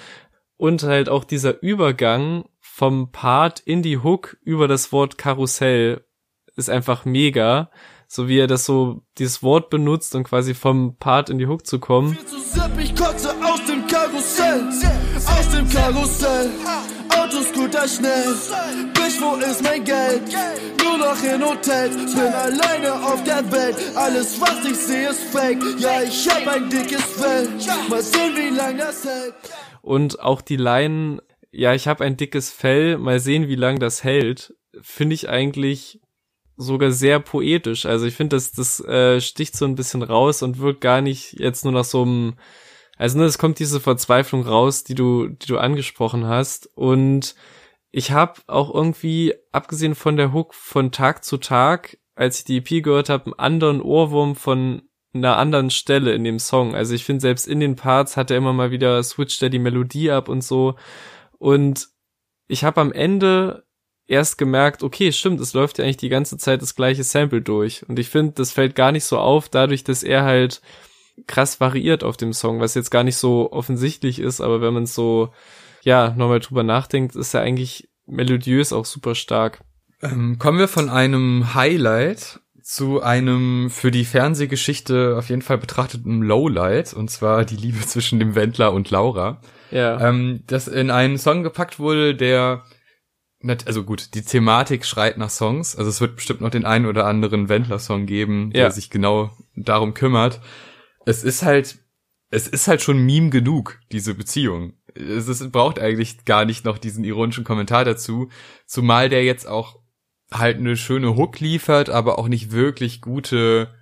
Und 0.58 0.84
halt 0.84 1.08
auch 1.08 1.24
dieser 1.24 1.62
Übergang 1.62 2.46
vom 2.60 3.12
Part 3.12 3.60
in 3.62 3.82
die 3.82 4.00
Hook 4.00 4.38
über 4.44 4.68
das 4.68 4.92
Wort 4.92 5.18
Karussell 5.18 6.06
ist 6.56 6.70
einfach 6.70 7.06
mega 7.06 7.72
so 8.12 8.28
wie 8.28 8.40
er 8.40 8.48
das 8.48 8.66
so, 8.66 9.04
dieses 9.20 9.44
Wort 9.44 9.70
benutzt 9.70 10.16
und 10.16 10.24
quasi 10.24 10.56
vom 10.56 10.98
Part 10.98 11.30
in 11.30 11.38
die 11.38 11.46
Hook 11.46 11.68
zu 11.68 11.80
kommen. 11.80 12.18
Ich 12.80 12.96
kotze 12.96 13.30
aus 13.30 13.64
dem 13.66 13.86
Karussell, 13.86 14.64
aus 15.28 15.50
dem 15.50 15.70
Karussell. 15.70 16.50
Autoscooter 17.10 17.88
schnell, 17.88 18.34
Bitch, 18.94 19.22
wo 19.22 19.36
ist 19.36 19.62
mein 19.62 19.84
Geld? 19.84 20.24
Nur 20.84 20.98
noch 20.98 21.24
in 21.24 21.44
Hotels, 21.44 22.16
bin 22.16 22.34
alleine 22.34 22.94
auf 22.94 23.24
der 23.24 23.52
Welt. 23.52 23.76
Alles, 23.96 24.42
was 24.42 24.66
ich 24.66 24.78
sehe, 24.78 25.10
ist 25.10 25.24
fake. 25.26 25.62
Ja, 25.78 26.02
ich 26.02 26.28
hab 26.30 26.48
ein 26.48 26.70
dickes 26.70 27.04
Fell. 27.04 27.48
Mal 27.90 28.02
sehen, 28.02 28.36
wie 28.36 28.56
lang 28.56 28.78
das 28.78 29.06
hält. 29.06 29.36
Und 29.82 30.20
auch 30.20 30.42
die 30.42 30.58
Line, 30.58 31.22
ja, 31.52 31.74
ich 31.76 31.88
hab 31.88 32.02
ein 32.02 32.18
dickes 32.18 32.50
Fell, 32.50 32.98
mal 32.98 33.20
sehen, 33.20 33.48
wie 33.48 33.56
lang 33.56 33.80
das 33.80 34.04
hält, 34.04 34.56
finde 34.82 35.14
ich 35.14 35.30
eigentlich 35.30 36.00
sogar 36.60 36.92
sehr 36.92 37.20
poetisch. 37.20 37.86
Also 37.86 38.06
ich 38.06 38.16
finde, 38.16 38.36
das, 38.36 38.52
das 38.52 38.82
äh, 38.82 39.22
sticht 39.22 39.56
so 39.56 39.66
ein 39.66 39.76
bisschen 39.76 40.04
raus 40.04 40.44
und 40.44 40.60
wirkt 40.60 40.82
gar 40.82 41.02
nicht 41.02 41.40
jetzt 41.40 41.64
nur 41.64 41.74
nach 41.74 41.86
so 41.86 42.02
einem, 42.02 42.34
also 42.98 43.18
ne, 43.18 43.24
es 43.24 43.38
kommt 43.38 43.60
diese 43.60 43.80
Verzweiflung 43.80 44.44
raus, 44.44 44.84
die 44.84 44.94
du, 44.94 45.30
die 45.30 45.48
du 45.48 45.58
angesprochen 45.58 46.28
hast. 46.28 46.70
Und 46.76 47.34
ich 47.92 48.12
habe 48.12 48.42
auch 48.48 48.74
irgendwie, 48.74 49.34
abgesehen 49.54 49.96
von 49.96 50.18
der 50.18 50.34
Hook 50.34 50.54
von 50.54 50.92
Tag 50.92 51.24
zu 51.24 51.38
Tag, 51.38 51.98
als 52.14 52.40
ich 52.40 52.44
die 52.44 52.58
EP 52.58 52.84
gehört 52.84 53.08
habe, 53.08 53.28
einen 53.28 53.40
anderen 53.40 53.82
Ohrwurm 53.82 54.36
von 54.36 54.82
einer 55.14 55.38
anderen 55.38 55.70
Stelle 55.70 56.14
in 56.14 56.26
dem 56.26 56.40
Song. 56.40 56.76
Also 56.76 56.94
ich 56.94 57.06
finde, 57.06 57.22
selbst 57.22 57.48
in 57.48 57.62
den 57.62 57.78
Parts 57.78 58.18
hat 58.18 58.32
er 58.32 58.38
immer 58.38 58.54
mal 58.54 58.70
wieder 58.72 59.02
switcht 59.02 59.42
er 59.42 59.50
die 59.50 59.60
Melodie 59.60 60.12
ab 60.12 60.28
und 60.28 60.44
so. 60.44 60.76
Und 61.38 61.88
ich 62.50 62.66
habe 62.66 62.82
am 62.82 62.92
Ende 62.92 63.64
erst 64.10 64.38
gemerkt, 64.38 64.84
okay, 64.84 65.12
stimmt, 65.12 65.40
es 65.40 65.54
läuft 65.54 65.78
ja 65.78 65.84
eigentlich 65.84 65.98
die 65.98 66.10
ganze 66.10 66.38
Zeit 66.38 66.62
das 66.62 66.76
gleiche 66.76 67.04
Sample 67.04 67.42
durch. 67.42 67.88
Und 67.88 68.00
ich 68.00 68.10
finde, 68.10 68.34
das 68.34 68.52
fällt 68.52 68.76
gar 68.76 68.92
nicht 68.92 69.06
so 69.06 69.20
auf, 69.20 69.50
dadurch, 69.50 69.84
dass 69.84 70.04
er 70.04 70.24
halt 70.24 70.62
krass 71.28 71.60
variiert 71.60 72.04
auf 72.04 72.18
dem 72.18 72.34
Song, 72.34 72.60
was 72.60 72.76
jetzt 72.76 72.90
gar 72.90 73.04
nicht 73.04 73.18
so 73.18 73.52
offensichtlich 73.52 74.20
ist, 74.20 74.42
aber 74.42 74.62
wenn 74.62 74.74
man 74.74 74.86
so, 74.86 75.30
ja, 75.84 76.14
nochmal 76.18 76.40
drüber 76.40 76.64
nachdenkt, 76.64 77.16
ist 77.16 77.34
er 77.34 77.42
eigentlich 77.42 77.90
melodiös 78.08 78.74
auch 78.74 78.86
super 78.86 79.16
stark. 79.16 79.60
Ähm, 80.02 80.40
kommen 80.40 80.60
wir 80.60 80.68
von 80.68 80.90
einem 80.90 81.54
Highlight 81.54 82.40
zu 82.64 83.02
einem 83.02 83.70
für 83.70 83.92
die 83.92 84.06
Fernsehgeschichte 84.06 85.16
auf 85.18 85.30
jeden 85.30 85.42
Fall 85.42 85.58
betrachteten 85.58 86.22
Lowlight, 86.22 86.94
und 86.94 87.12
zwar 87.12 87.46
die 87.46 87.58
Liebe 87.58 87.80
zwischen 87.86 88.20
dem 88.20 88.34
Wendler 88.34 88.74
und 88.74 88.90
Laura. 88.90 89.42
Ja. 89.72 90.10
Ähm, 90.10 90.44
das 90.48 90.68
in 90.68 90.90
einen 90.90 91.18
Song 91.18 91.44
gepackt 91.44 91.80
wurde, 91.80 92.16
der 92.16 92.64
also 93.66 93.84
gut, 93.84 94.14
die 94.16 94.22
Thematik 94.22 94.86
schreit 94.86 95.18
nach 95.18 95.30
Songs. 95.30 95.76
Also 95.76 95.90
es 95.90 96.02
wird 96.02 96.16
bestimmt 96.16 96.42
noch 96.42 96.50
den 96.50 96.66
einen 96.66 96.86
oder 96.86 97.06
anderen 97.06 97.48
Wendler-Song 97.48 98.06
geben, 98.06 98.52
der 98.52 98.64
ja. 98.64 98.72
sich 98.72 98.90
genau 98.90 99.32
darum 99.56 99.94
kümmert. 99.94 100.42
Es 101.06 101.24
ist 101.24 101.44
halt, 101.44 101.80
es 102.32 102.48
ist 102.48 102.68
halt 102.68 102.82
schon 102.82 103.06
Meme 103.06 103.30
genug, 103.30 103.80
diese 103.92 104.14
Beziehung. 104.14 104.74
Es 104.94 105.28
ist, 105.28 105.52
braucht 105.52 105.80
eigentlich 105.80 106.26
gar 106.26 106.46
nicht 106.46 106.66
noch 106.66 106.78
diesen 106.78 107.04
ironischen 107.04 107.44
Kommentar 107.44 107.86
dazu, 107.86 108.30
zumal 108.66 109.08
der 109.08 109.24
jetzt 109.24 109.48
auch 109.48 109.80
halt 110.32 110.58
eine 110.58 110.76
schöne 110.76 111.16
Hook 111.16 111.40
liefert, 111.40 111.90
aber 111.90 112.20
auch 112.20 112.28
nicht 112.28 112.52
wirklich 112.52 113.02
gute, 113.02 113.74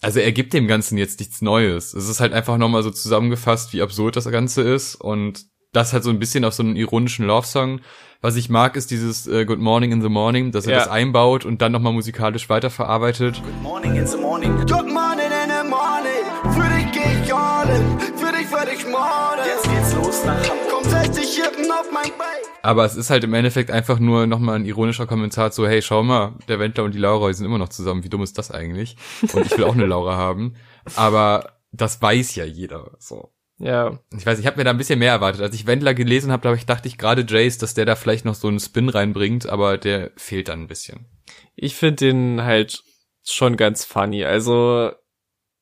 also 0.00 0.20
er 0.20 0.32
gibt 0.32 0.52
dem 0.52 0.68
Ganzen 0.68 0.98
jetzt 0.98 1.18
nichts 1.18 1.42
Neues. 1.42 1.94
Es 1.94 2.08
ist 2.08 2.20
halt 2.20 2.32
einfach 2.32 2.58
nochmal 2.58 2.82
so 2.82 2.90
zusammengefasst, 2.90 3.72
wie 3.72 3.82
absurd 3.82 4.16
das 4.16 4.30
Ganze 4.30 4.62
ist 4.62 4.94
und 4.96 5.46
das 5.72 5.92
halt 5.92 6.04
so 6.04 6.10
ein 6.10 6.18
bisschen 6.18 6.44
auf 6.44 6.54
so 6.54 6.62
einen 6.62 6.76
ironischen 6.76 7.26
Love-Song 7.26 7.80
was 8.26 8.36
ich 8.36 8.48
mag, 8.48 8.76
ist 8.76 8.90
dieses 8.90 9.26
äh, 9.26 9.44
Good 9.44 9.58
Morning 9.58 9.92
in 9.92 10.02
the 10.02 10.08
Morning, 10.08 10.50
dass 10.50 10.66
er 10.66 10.72
ja. 10.72 10.78
das 10.78 10.88
einbaut 10.88 11.44
und 11.44 11.60
dann 11.60 11.72
nochmal 11.72 11.92
musikalisch 11.92 12.48
weiterverarbeitet. 12.48 13.42
Good 13.42 13.62
morning 13.62 13.96
in 13.96 14.06
the 14.06 14.16
morning, 14.16 14.56
good 14.66 14.88
morning 14.88 15.26
in 15.26 15.50
the 15.50 15.68
morning. 15.68 16.24
Für 16.54 16.74
dich 16.74 16.92
geh 16.92 17.22
ich 17.22 17.34
all 17.34 17.68
in, 17.68 18.00
für 18.16 18.32
dich 18.32 18.50
werde 18.50 18.72
ich 18.72 18.86
morden. 18.86 19.42
Jetzt 19.46 19.64
geht's 19.64 19.94
los 19.94 20.24
nach 20.24 20.36
Hamburg. 20.38 20.70
Komm 20.70 20.90
60 20.90 21.36
Hippen 21.36 21.70
auf 21.70 21.86
mein 21.92 22.10
Bein. 22.18 22.26
Aber 22.62 22.84
es 22.84 22.96
ist 22.96 23.10
halt 23.10 23.22
im 23.22 23.34
Endeffekt 23.34 23.70
einfach 23.70 23.98
nur 23.98 24.26
nochmal 24.26 24.56
ein 24.56 24.64
ironischer 24.64 25.06
Kommentar 25.06 25.52
so, 25.52 25.66
hey, 25.68 25.82
schau 25.82 26.02
mal, 26.02 26.32
der 26.48 26.58
Wendler 26.58 26.84
und 26.84 26.94
die 26.94 26.98
Laura 26.98 27.28
die 27.28 27.34
sind 27.34 27.46
immer 27.46 27.58
noch 27.58 27.68
zusammen. 27.68 28.02
Wie 28.02 28.08
dumm 28.08 28.22
ist 28.22 28.38
das 28.38 28.50
eigentlich? 28.50 28.96
Und 29.34 29.46
ich 29.46 29.56
will 29.56 29.64
auch 29.64 29.74
eine 29.74 29.86
Laura 29.86 30.16
haben. 30.16 30.54
Aber 30.96 31.52
das 31.70 32.00
weiß 32.00 32.34
ja 32.34 32.44
jeder, 32.44 32.92
so. 32.98 33.30
Ja. 33.58 33.98
Ich 34.16 34.26
weiß, 34.26 34.38
ich 34.38 34.46
habe 34.46 34.58
mir 34.58 34.64
da 34.64 34.70
ein 34.70 34.78
bisschen 34.78 34.98
mehr 34.98 35.12
erwartet. 35.12 35.42
Als 35.42 35.54
ich 35.54 35.66
Wendler 35.66 35.94
gelesen 35.94 36.30
habe, 36.30 36.54
ich, 36.56 36.66
dachte 36.66 36.88
ich 36.88 36.98
gerade 36.98 37.24
Jace, 37.26 37.58
dass 37.58 37.74
der 37.74 37.86
da 37.86 37.96
vielleicht 37.96 38.24
noch 38.24 38.34
so 38.34 38.48
einen 38.48 38.60
Spin 38.60 38.88
reinbringt, 38.88 39.48
aber 39.48 39.78
der 39.78 40.10
fehlt 40.16 40.48
dann 40.48 40.62
ein 40.62 40.68
bisschen. 40.68 41.06
Ich 41.54 41.74
finde 41.74 41.96
den 41.96 42.42
halt 42.42 42.82
schon 43.24 43.56
ganz 43.56 43.84
funny. 43.84 44.24
Also 44.24 44.92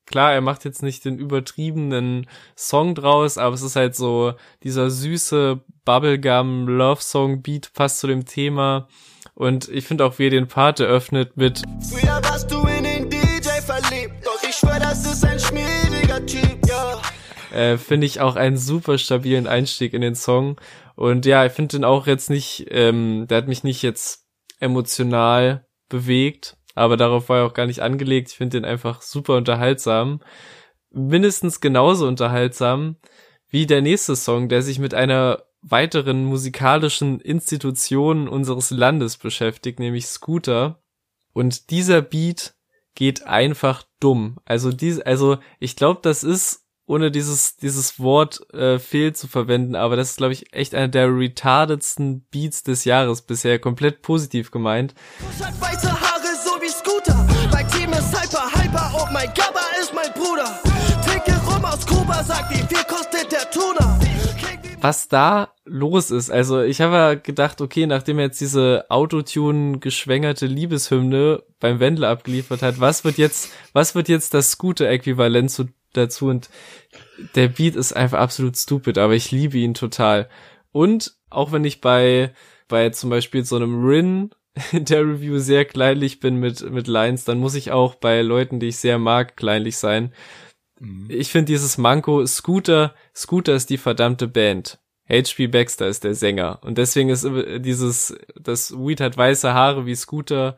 klar, 0.06 0.32
er 0.32 0.40
macht 0.40 0.64
jetzt 0.64 0.82
nicht 0.82 1.04
den 1.04 1.18
übertriebenen 1.18 2.26
Song 2.56 2.94
draus, 2.94 3.38
aber 3.38 3.54
es 3.54 3.62
ist 3.62 3.76
halt 3.76 3.94
so 3.94 4.34
dieser 4.62 4.90
süße 4.90 5.60
Bubblegum 5.84 6.68
Love 6.68 7.00
Song 7.00 7.42
Beat 7.42 7.72
passt 7.74 8.00
zu 8.00 8.06
dem 8.06 8.24
Thema 8.24 8.88
und 9.34 9.68
ich 9.68 9.86
finde 9.86 10.04
auch 10.04 10.18
wie 10.18 10.26
er 10.26 10.30
den 10.30 10.48
Part 10.48 10.80
eröffnet 10.80 11.36
mit 11.36 11.62
Früher 11.90 12.20
warst 12.22 12.50
du 12.50 12.62
in 12.66 12.84
den 12.84 13.10
DJ 13.10 13.48
verliebt, 13.64 14.24
doch 14.24 14.42
ich 14.48 14.54
schwör, 14.54 14.78
das 14.78 15.04
ist 15.04 15.24
ein 15.24 15.38
ja 15.38 15.73
äh, 17.54 17.78
finde 17.78 18.06
ich 18.06 18.20
auch 18.20 18.36
einen 18.36 18.56
super 18.56 18.98
stabilen 18.98 19.46
Einstieg 19.46 19.94
in 19.94 20.00
den 20.00 20.16
Song. 20.16 20.60
Und 20.96 21.24
ja, 21.24 21.46
ich 21.46 21.52
finde 21.52 21.76
den 21.76 21.84
auch 21.84 22.06
jetzt 22.06 22.28
nicht, 22.28 22.66
ähm, 22.70 23.26
der 23.28 23.38
hat 23.38 23.48
mich 23.48 23.62
nicht 23.62 23.82
jetzt 23.82 24.26
emotional 24.58 25.66
bewegt, 25.88 26.56
aber 26.74 26.96
darauf 26.96 27.28
war 27.28 27.38
er 27.38 27.46
auch 27.46 27.54
gar 27.54 27.66
nicht 27.66 27.80
angelegt. 27.80 28.30
Ich 28.30 28.36
finde 28.36 28.58
den 28.58 28.64
einfach 28.64 29.02
super 29.02 29.36
unterhaltsam. 29.36 30.20
Mindestens 30.90 31.60
genauso 31.60 32.08
unterhaltsam 32.08 32.96
wie 33.48 33.66
der 33.66 33.82
nächste 33.82 34.16
Song, 34.16 34.48
der 34.48 34.62
sich 34.62 34.78
mit 34.80 34.94
einer 34.94 35.44
weiteren 35.62 36.24
musikalischen 36.24 37.20
Institution 37.20 38.28
unseres 38.28 38.70
Landes 38.70 39.16
beschäftigt, 39.16 39.78
nämlich 39.78 40.06
Scooter. 40.06 40.82
Und 41.32 41.70
dieser 41.70 42.02
Beat 42.02 42.54
geht 42.94 43.26
einfach 43.26 43.84
dumm. 44.00 44.38
Also 44.44 44.72
dies, 44.72 45.00
also 45.00 45.38
ich 45.58 45.76
glaube, 45.76 46.00
das 46.02 46.22
ist 46.22 46.63
ohne 46.86 47.10
dieses, 47.10 47.56
dieses 47.56 47.98
Wort 47.98 48.52
äh, 48.52 48.78
fehl 48.78 49.14
zu 49.14 49.26
verwenden, 49.26 49.74
aber 49.74 49.96
das 49.96 50.10
ist, 50.10 50.16
glaube 50.18 50.34
ich, 50.34 50.52
echt 50.52 50.74
einer 50.74 50.88
der 50.88 51.08
retardedsten 51.08 52.26
Beats 52.30 52.62
des 52.62 52.84
Jahres 52.84 53.22
bisher, 53.22 53.58
komplett 53.58 54.02
positiv 54.02 54.50
gemeint. 54.50 54.94
Hat 55.42 55.60
weiße 55.60 55.90
Haare 55.90 56.34
so 56.44 56.50
wie 56.60 56.68
Scooter, 56.68 57.26
mein 57.50 57.66
Team 57.68 57.92
ist 57.92 58.12
hyper, 58.12 58.50
hyper, 58.52 58.92
oh 58.96 59.06
mein 59.12 59.28
Gabba 59.28 59.60
ist 59.80 59.94
mein 59.94 60.12
Bruder. 60.12 60.60
Trinke 61.06 61.40
rum 61.46 61.64
aus 61.64 61.86
Kuba, 61.86 62.22
sagt 62.22 62.50
wie 62.50 62.74
viel 62.74 62.84
kostet 62.84 63.32
der 63.32 63.50
Tuner? 63.50 63.98
Was 64.80 65.08
da 65.08 65.54
los 65.64 66.10
ist, 66.10 66.30
also 66.30 66.60
ich 66.60 66.82
habe 66.82 66.94
ja 66.94 67.14
gedacht, 67.14 67.62
okay, 67.62 67.86
nachdem 67.86 68.18
er 68.18 68.26
jetzt 68.26 68.42
diese 68.42 68.84
Autotune 68.90 69.78
geschwängerte 69.78 70.44
Liebeshymne 70.44 71.42
beim 71.58 71.80
Wendler 71.80 72.10
abgeliefert 72.10 72.60
hat, 72.60 72.80
was 72.80 73.02
wird 73.02 73.16
jetzt, 73.16 73.50
was 73.72 73.94
wird 73.94 74.10
jetzt 74.10 74.34
das 74.34 74.50
Scooter-Äquivalent 74.50 75.50
zu 75.50 75.68
dazu 75.96 76.26
und 76.28 76.50
der 77.34 77.48
Beat 77.48 77.76
ist 77.76 77.92
einfach 77.92 78.18
absolut 78.18 78.56
stupid, 78.56 78.98
aber 78.98 79.14
ich 79.14 79.30
liebe 79.30 79.58
ihn 79.58 79.74
total. 79.74 80.28
Und 80.72 81.16
auch 81.30 81.52
wenn 81.52 81.64
ich 81.64 81.80
bei, 81.80 82.34
bei 82.68 82.90
zum 82.90 83.10
Beispiel 83.10 83.44
so 83.44 83.56
einem 83.56 83.84
Rin 83.84 84.30
in 84.72 84.84
der 84.84 85.02
Review 85.02 85.38
sehr 85.38 85.64
kleinlich 85.64 86.20
bin 86.20 86.36
mit, 86.36 86.68
mit 86.70 86.86
Lines, 86.86 87.24
dann 87.24 87.38
muss 87.38 87.54
ich 87.54 87.72
auch 87.72 87.94
bei 87.94 88.22
Leuten, 88.22 88.60
die 88.60 88.68
ich 88.68 88.78
sehr 88.78 88.98
mag, 88.98 89.36
kleinlich 89.36 89.76
sein. 89.76 90.12
Mhm. 90.80 91.06
Ich 91.08 91.30
finde 91.30 91.52
dieses 91.52 91.78
Manko, 91.78 92.24
Scooter, 92.26 92.94
Scooter 93.14 93.54
ist 93.54 93.70
die 93.70 93.78
verdammte 93.78 94.28
Band. 94.28 94.78
H.P. 95.08 95.48
Baxter 95.48 95.86
ist 95.86 96.04
der 96.04 96.14
Sänger. 96.14 96.60
Und 96.62 96.78
deswegen 96.78 97.10
ist 97.10 97.28
dieses, 97.58 98.16
das 98.40 98.72
Weed 98.72 99.00
hat 99.00 99.16
weiße 99.16 99.52
Haare 99.52 99.84
wie 99.84 99.94
Scooter 99.94 100.56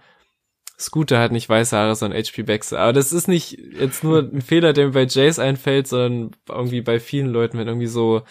Scooter 0.78 1.18
hat 1.18 1.32
nicht 1.32 1.48
weiße 1.48 1.76
Haare, 1.76 1.94
sondern 1.94 2.22
HP 2.22 2.42
Baxter. 2.42 2.80
Aber 2.80 2.92
das 2.92 3.12
ist 3.12 3.28
nicht 3.28 3.58
jetzt 3.78 4.04
nur 4.04 4.20
ein 4.20 4.42
Fehler, 4.42 4.72
der 4.72 4.86
mir 4.86 4.92
bei 4.92 5.06
Jace 5.06 5.38
einfällt, 5.38 5.88
sondern 5.88 6.32
irgendwie 6.48 6.82
bei 6.82 7.00
vielen 7.00 7.28
Leuten, 7.28 7.58
wenn 7.58 7.68
irgendwie 7.68 7.86
so, 7.86 8.22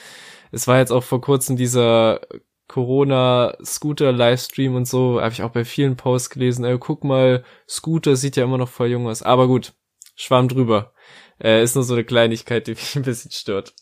es 0.51 0.67
war 0.67 0.77
jetzt 0.77 0.91
auch 0.91 1.03
vor 1.03 1.21
kurzem 1.21 1.57
dieser 1.57 2.21
Corona-Scooter-Livestream 2.67 4.75
und 4.75 4.87
so, 4.87 5.21
habe 5.21 5.33
ich 5.33 5.43
auch 5.43 5.51
bei 5.51 5.65
vielen 5.65 5.97
Posts 5.97 6.29
gelesen, 6.31 6.65
ey, 6.65 6.77
guck 6.79 7.03
mal, 7.03 7.43
Scooter 7.67 8.15
sieht 8.15 8.35
ja 8.35 8.43
immer 8.43 8.57
noch 8.57 8.69
voll 8.69 8.89
jung 8.89 9.07
aus. 9.07 9.21
Aber 9.21 9.47
gut, 9.47 9.73
schwamm 10.15 10.47
drüber. 10.47 10.93
Äh, 11.41 11.63
ist 11.63 11.75
nur 11.75 11.83
so 11.83 11.93
eine 11.93 12.03
Kleinigkeit, 12.03 12.67
die 12.67 12.71
mich 12.71 12.95
ein 12.95 13.03
bisschen 13.03 13.31
stört. 13.31 13.73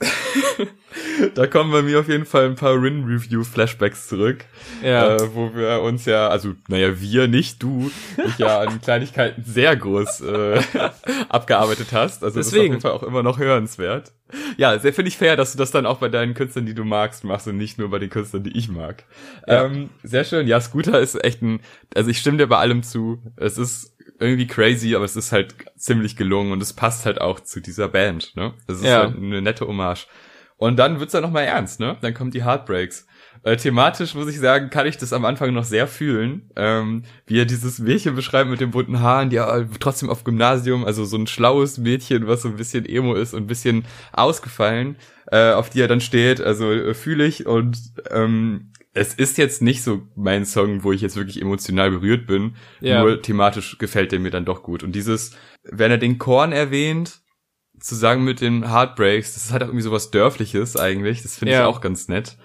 da 1.34 1.46
kommen 1.46 1.70
bei 1.72 1.82
mir 1.82 2.00
auf 2.00 2.08
jeden 2.08 2.26
Fall 2.26 2.46
ein 2.46 2.56
paar 2.56 2.74
Rin-Review-Flashbacks 2.80 4.08
zurück. 4.08 4.44
Ja. 4.82 5.16
Äh, 5.16 5.34
wo 5.34 5.54
wir 5.54 5.80
uns 5.82 6.04
ja, 6.04 6.28
also, 6.28 6.54
naja, 6.68 7.00
wir, 7.00 7.28
nicht 7.28 7.62
du, 7.62 7.90
dich 8.16 8.38
ja 8.38 8.60
an 8.60 8.80
Kleinigkeiten 8.80 9.42
sehr 9.44 9.76
groß 9.76 10.22
äh, 10.22 10.60
abgearbeitet 11.28 11.88
hast. 11.92 12.24
Also 12.24 12.38
Deswegen. 12.38 12.40
das 12.40 12.46
ist 12.46 12.54
auf 12.54 12.62
jeden 12.62 12.80
Fall 12.80 12.92
auch 12.92 13.02
immer 13.02 13.22
noch 13.22 13.38
hörenswert. 13.38 14.12
Ja, 14.56 14.78
sehr 14.78 14.92
finde 14.92 15.08
ich 15.08 15.18
fair, 15.18 15.36
dass 15.36 15.52
du 15.52 15.58
das 15.58 15.70
dann 15.70 15.86
auch 15.86 15.98
bei 15.98 16.08
deinen 16.08 16.34
Künstlern, 16.34 16.66
die 16.66 16.74
du 16.74 16.84
magst, 16.84 17.24
machst 17.24 17.46
und 17.46 17.56
nicht 17.56 17.78
nur 17.78 17.90
bei 17.90 17.98
den 17.98 18.10
Künstlern, 18.10 18.42
die 18.42 18.56
ich 18.56 18.68
mag. 18.68 19.04
Ja. 19.46 19.66
Ähm, 19.66 19.90
sehr 20.02 20.24
schön. 20.24 20.46
Ja, 20.46 20.60
Scooter 20.60 20.98
ist 21.00 21.22
echt 21.22 21.42
ein, 21.42 21.60
also 21.94 22.10
ich 22.10 22.18
stimme 22.18 22.38
dir 22.38 22.46
bei 22.46 22.58
allem 22.58 22.82
zu. 22.82 23.22
Es 23.36 23.58
ist 23.58 23.93
irgendwie 24.18 24.46
crazy, 24.46 24.94
aber 24.94 25.04
es 25.04 25.16
ist 25.16 25.32
halt 25.32 25.54
ziemlich 25.76 26.16
gelungen 26.16 26.52
und 26.52 26.62
es 26.62 26.72
passt 26.72 27.06
halt 27.06 27.20
auch 27.20 27.40
zu 27.40 27.60
dieser 27.60 27.88
Band, 27.88 28.34
ne? 28.36 28.54
Das 28.66 28.78
ist 28.78 28.84
ja. 28.84 29.00
halt 29.00 29.16
eine 29.16 29.42
nette 29.42 29.66
Hommage. 29.66 30.06
Und 30.56 30.76
dann 30.76 31.00
wird's 31.00 31.12
dann 31.12 31.22
nochmal 31.22 31.44
ernst, 31.44 31.80
ne? 31.80 31.96
Dann 32.00 32.14
kommen 32.14 32.30
die 32.30 32.44
Heartbreaks. 32.44 33.06
Äh, 33.42 33.56
thematisch 33.56 34.14
muss 34.14 34.28
ich 34.28 34.38
sagen, 34.38 34.70
kann 34.70 34.86
ich 34.86 34.96
das 34.96 35.12
am 35.12 35.24
Anfang 35.26 35.52
noch 35.52 35.64
sehr 35.64 35.86
fühlen, 35.86 36.50
ähm, 36.56 37.02
wie 37.26 37.38
er 37.38 37.44
dieses 37.44 37.78
Mädchen 37.78 38.14
beschreibt 38.14 38.48
mit 38.48 38.60
den 38.60 38.70
bunten 38.70 39.00
Haaren, 39.00 39.28
die 39.28 39.36
ja 39.36 39.64
trotzdem 39.80 40.08
auf 40.08 40.24
Gymnasium, 40.24 40.84
also 40.84 41.04
so 41.04 41.18
ein 41.18 41.26
schlaues 41.26 41.76
Mädchen, 41.76 42.26
was 42.26 42.42
so 42.42 42.48
ein 42.48 42.56
bisschen 42.56 42.86
emo 42.86 43.14
ist 43.14 43.34
und 43.34 43.42
ein 43.42 43.46
bisschen 43.46 43.84
ausgefallen, 44.12 44.96
äh, 45.30 45.52
auf 45.52 45.68
die 45.68 45.82
er 45.82 45.88
dann 45.88 46.00
steht, 46.00 46.40
also 46.40 46.72
äh, 46.72 46.94
fühle 46.94 47.26
ich 47.26 47.46
und 47.46 47.76
ähm, 48.10 48.72
es 48.94 49.12
ist 49.12 49.38
jetzt 49.38 49.60
nicht 49.60 49.82
so 49.82 50.02
mein 50.14 50.46
Song, 50.46 50.84
wo 50.84 50.92
ich 50.92 51.00
jetzt 51.00 51.16
wirklich 51.16 51.42
emotional 51.42 51.90
berührt 51.90 52.26
bin. 52.26 52.54
Ja. 52.80 53.02
Nur 53.02 53.20
thematisch 53.20 53.76
gefällt 53.78 54.12
der 54.12 54.20
mir 54.20 54.30
dann 54.30 54.44
doch 54.44 54.62
gut. 54.62 54.82
Und 54.84 54.92
dieses, 54.92 55.32
wenn 55.64 55.90
er 55.90 55.98
den 55.98 56.18
Korn 56.18 56.52
erwähnt, 56.52 57.20
zusammen 57.80 58.24
mit 58.24 58.40
den 58.40 58.70
Heartbreaks, 58.70 59.34
das 59.34 59.46
ist 59.46 59.52
halt 59.52 59.64
auch 59.64 59.66
irgendwie 59.66 59.82
sowas 59.82 60.12
Dörfliches 60.12 60.76
eigentlich. 60.76 61.22
Das 61.22 61.36
finde 61.36 61.54
ja. 61.54 61.60
ich 61.62 61.66
auch 61.66 61.80
ganz 61.80 62.06
nett. 62.06 62.38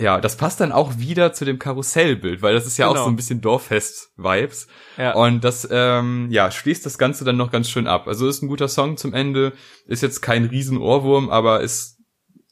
Ja, 0.00 0.20
das 0.20 0.36
passt 0.36 0.60
dann 0.60 0.72
auch 0.72 0.98
wieder 0.98 1.32
zu 1.32 1.44
dem 1.44 1.58
Karussellbild, 1.58 2.42
weil 2.42 2.54
das 2.54 2.66
ist 2.66 2.76
ja 2.76 2.86
genau. 2.86 3.00
auch 3.00 3.04
so 3.04 3.10
ein 3.10 3.16
bisschen 3.16 3.40
Dorffest-Vibes. 3.40 4.68
Ja. 4.96 5.14
Und 5.14 5.42
das, 5.42 5.66
ähm, 5.72 6.28
ja, 6.30 6.50
schließt 6.50 6.86
das 6.86 6.98
Ganze 6.98 7.24
dann 7.24 7.36
noch 7.36 7.50
ganz 7.50 7.68
schön 7.68 7.88
ab. 7.88 8.06
Also 8.06 8.28
ist 8.28 8.42
ein 8.42 8.48
guter 8.48 8.68
Song 8.68 8.96
zum 8.96 9.12
Ende, 9.12 9.54
ist 9.86 10.02
jetzt 10.02 10.20
kein 10.20 10.44
Riesen-Ohrwurm, 10.44 11.30
aber 11.30 11.64
es 11.64 11.96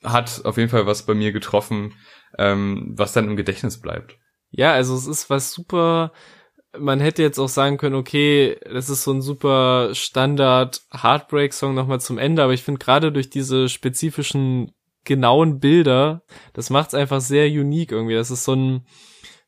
hat 0.03 0.41
auf 0.45 0.57
jeden 0.57 0.71
Fall 0.71 0.87
was 0.87 1.05
bei 1.05 1.15
mir 1.15 1.33
getroffen, 1.33 1.95
ähm, 2.39 2.93
was 2.97 3.13
dann 3.13 3.29
im 3.29 3.37
Gedächtnis 3.37 3.81
bleibt. 3.81 4.19
Ja, 4.51 4.73
also 4.73 4.95
es 4.95 5.07
ist 5.07 5.31
was 5.31 5.53
super, 5.53 6.13
man 6.79 7.01
hätte 7.01 7.23
jetzt 7.23 7.39
auch 7.39 7.49
sagen 7.49 7.79
können, 7.79 7.95
okay, 7.95 8.59
das 8.65 8.89
ist 8.89 9.05
so 9.05 9.13
ein 9.13 9.23
super 9.23 9.95
Standard 9.95 10.83
Heartbreak-Song 10.93 11.75
nochmal 11.75 12.01
zum 12.01 12.19
Ende, 12.19 12.43
aber 12.43 12.53
ich 12.53 12.63
finde 12.63 12.79
gerade 12.79 13.13
durch 13.13 13.31
diese 13.31 13.69
spezifischen 13.69 14.73
genauen 15.05 15.61
Bilder, 15.61 16.23
das 16.53 16.71
macht 16.71 16.89
es 16.89 16.95
einfach 16.95 17.21
sehr 17.21 17.47
unique 17.47 17.93
irgendwie. 17.93 18.15
Das 18.15 18.31
ist 18.31 18.45
so 18.45 18.55
ein, 18.55 18.87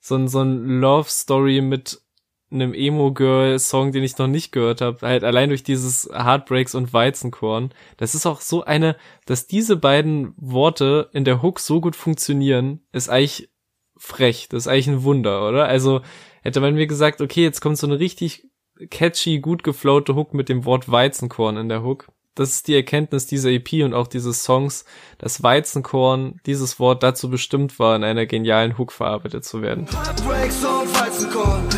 so 0.01 0.15
ein, 0.15 0.29
so 0.29 0.41
ein 0.41 0.81
Love 0.81 1.11
Story 1.11 1.61
mit 1.61 2.01
einem 2.51 2.73
Emo-Girl-Song, 2.73 3.93
den 3.93 4.05
ich 4.05 4.17
noch 4.19 4.27
nicht 4.27 4.53
gehört 4.53 4.81
habe, 4.81 5.07
halt 5.07 5.25
allein 5.25 5.51
durch 5.51 5.63
dieses 5.63 6.09
Heartbreaks 6.13 6.75
und 6.75 6.93
Weizenkorn. 6.93 7.73
Das 7.97 8.15
ist 8.15 8.27
auch 8.27 8.41
so 8.41 8.65
eine, 8.65 8.97
dass 9.27 9.47
diese 9.47 9.77
beiden 9.77 10.33
Worte 10.37 11.11
in 11.13 11.25
der 11.25 11.43
Hook 11.43 11.61
so 11.61 11.81
gut 11.81 11.97
funktionieren, 11.97 12.81
ist 12.93 13.11
eigentlich 13.11 13.51
frech. 13.97 14.49
Das 14.49 14.65
ist 14.65 14.69
eigentlich 14.69 14.89
ein 14.89 15.03
Wunder, 15.03 15.47
oder? 15.47 15.67
Also 15.67 16.01
hätte 16.43 16.61
man 16.61 16.75
mir 16.75 16.87
gesagt, 16.87 17.21
okay, 17.21 17.43
jetzt 17.43 17.61
kommt 17.61 17.79
so 17.79 17.87
eine 17.87 17.99
richtig 17.99 18.47
catchy, 18.91 19.41
gut 19.41 19.65
geflowte 19.65 20.15
Hook 20.15 20.35
mit 20.35 20.49
dem 20.49 20.65
Wort 20.65 20.91
Weizenkorn 20.91 21.57
in 21.57 21.69
der 21.69 21.83
Hook 21.83 22.09
das 22.39 22.51
ist 22.51 22.69
die 22.69 22.75
Erkenntnis 22.75 23.27
dieser 23.27 23.51
EP 23.51 23.85
und 23.85 23.95
auch 23.95 24.07
dieses 24.07 24.45
Songs, 24.45 24.85
dass 25.19 25.43
Weizenkorn, 25.43 26.41
dieses 26.47 26.79
Wort 26.79 27.03
dazu 27.03 27.31
bestimmt 27.31 27.79
war, 27.79 27.97
in 27.97 28.05
einer 28.05 28.27
genialen 28.27 28.79
Hook 28.79 28.93
verarbeitet 28.93 29.45
zu 29.45 29.61
werden. 29.61 29.89
Heartbreaks 29.91 30.65
und 30.65 31.01
Weizenkorn, 31.01 31.69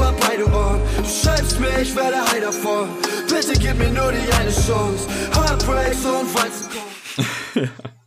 über 0.00 0.14
beide 0.18 0.46
Ohren. 0.46 0.80
Du 0.96 1.04
schreibst 1.04 1.60
mir, 1.60 1.80
ich 1.80 1.94
werde 1.94 2.16
high 2.16 2.40
davon. 2.40 2.88
Bitte 3.28 3.52
gib 3.60 3.76
mir 3.76 3.90
nur 3.90 4.10
die 4.12 4.32
eine 4.32 4.50
Chance. 4.50 5.08
Heartbreaks 5.34 6.04
und 6.06 6.34
Weizenkorn. 6.34 7.70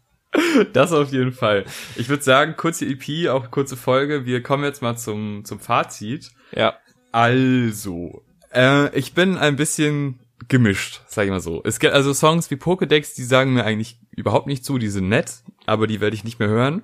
Das 0.74 0.92
auf 0.92 1.12
jeden 1.12 1.32
Fall. 1.32 1.64
Ich 1.96 2.10
würde 2.10 2.24
sagen, 2.24 2.56
kurze 2.58 2.88
EP, 2.88 3.30
auch 3.30 3.52
kurze 3.52 3.78
Folge. 3.78 4.26
Wir 4.26 4.42
kommen 4.42 4.64
jetzt 4.64 4.82
mal 4.82 4.98
zum, 4.98 5.46
zum 5.46 5.60
Fazit. 5.60 6.32
Ja. 6.56 6.74
Also, 7.12 8.24
äh, 8.52 8.90
ich 8.98 9.14
bin 9.14 9.38
ein 9.38 9.58
bisschen 9.58 10.22
gemischt, 10.48 11.02
sag 11.06 11.26
ich 11.26 11.30
mal 11.30 11.40
so. 11.40 11.62
Es 11.64 11.80
gibt 11.80 11.94
also 11.94 12.16
Songs 12.16 12.50
wie 12.50 12.56
Pokédex, 12.56 13.16
die 13.16 13.26
sagen 13.26 13.54
mir 13.54 13.64
eigentlich 13.64 14.00
überhaupt 14.10 14.48
nicht 14.48 14.66
zu, 14.66 14.80
die 14.80 14.88
sind 14.88 15.08
nett, 15.08 15.44
aber 15.68 15.86
die 15.86 16.02
werde 16.02 16.16
ich 16.16 16.24
nicht 16.24 16.40
mehr 16.40 16.50
hören. 16.50 16.82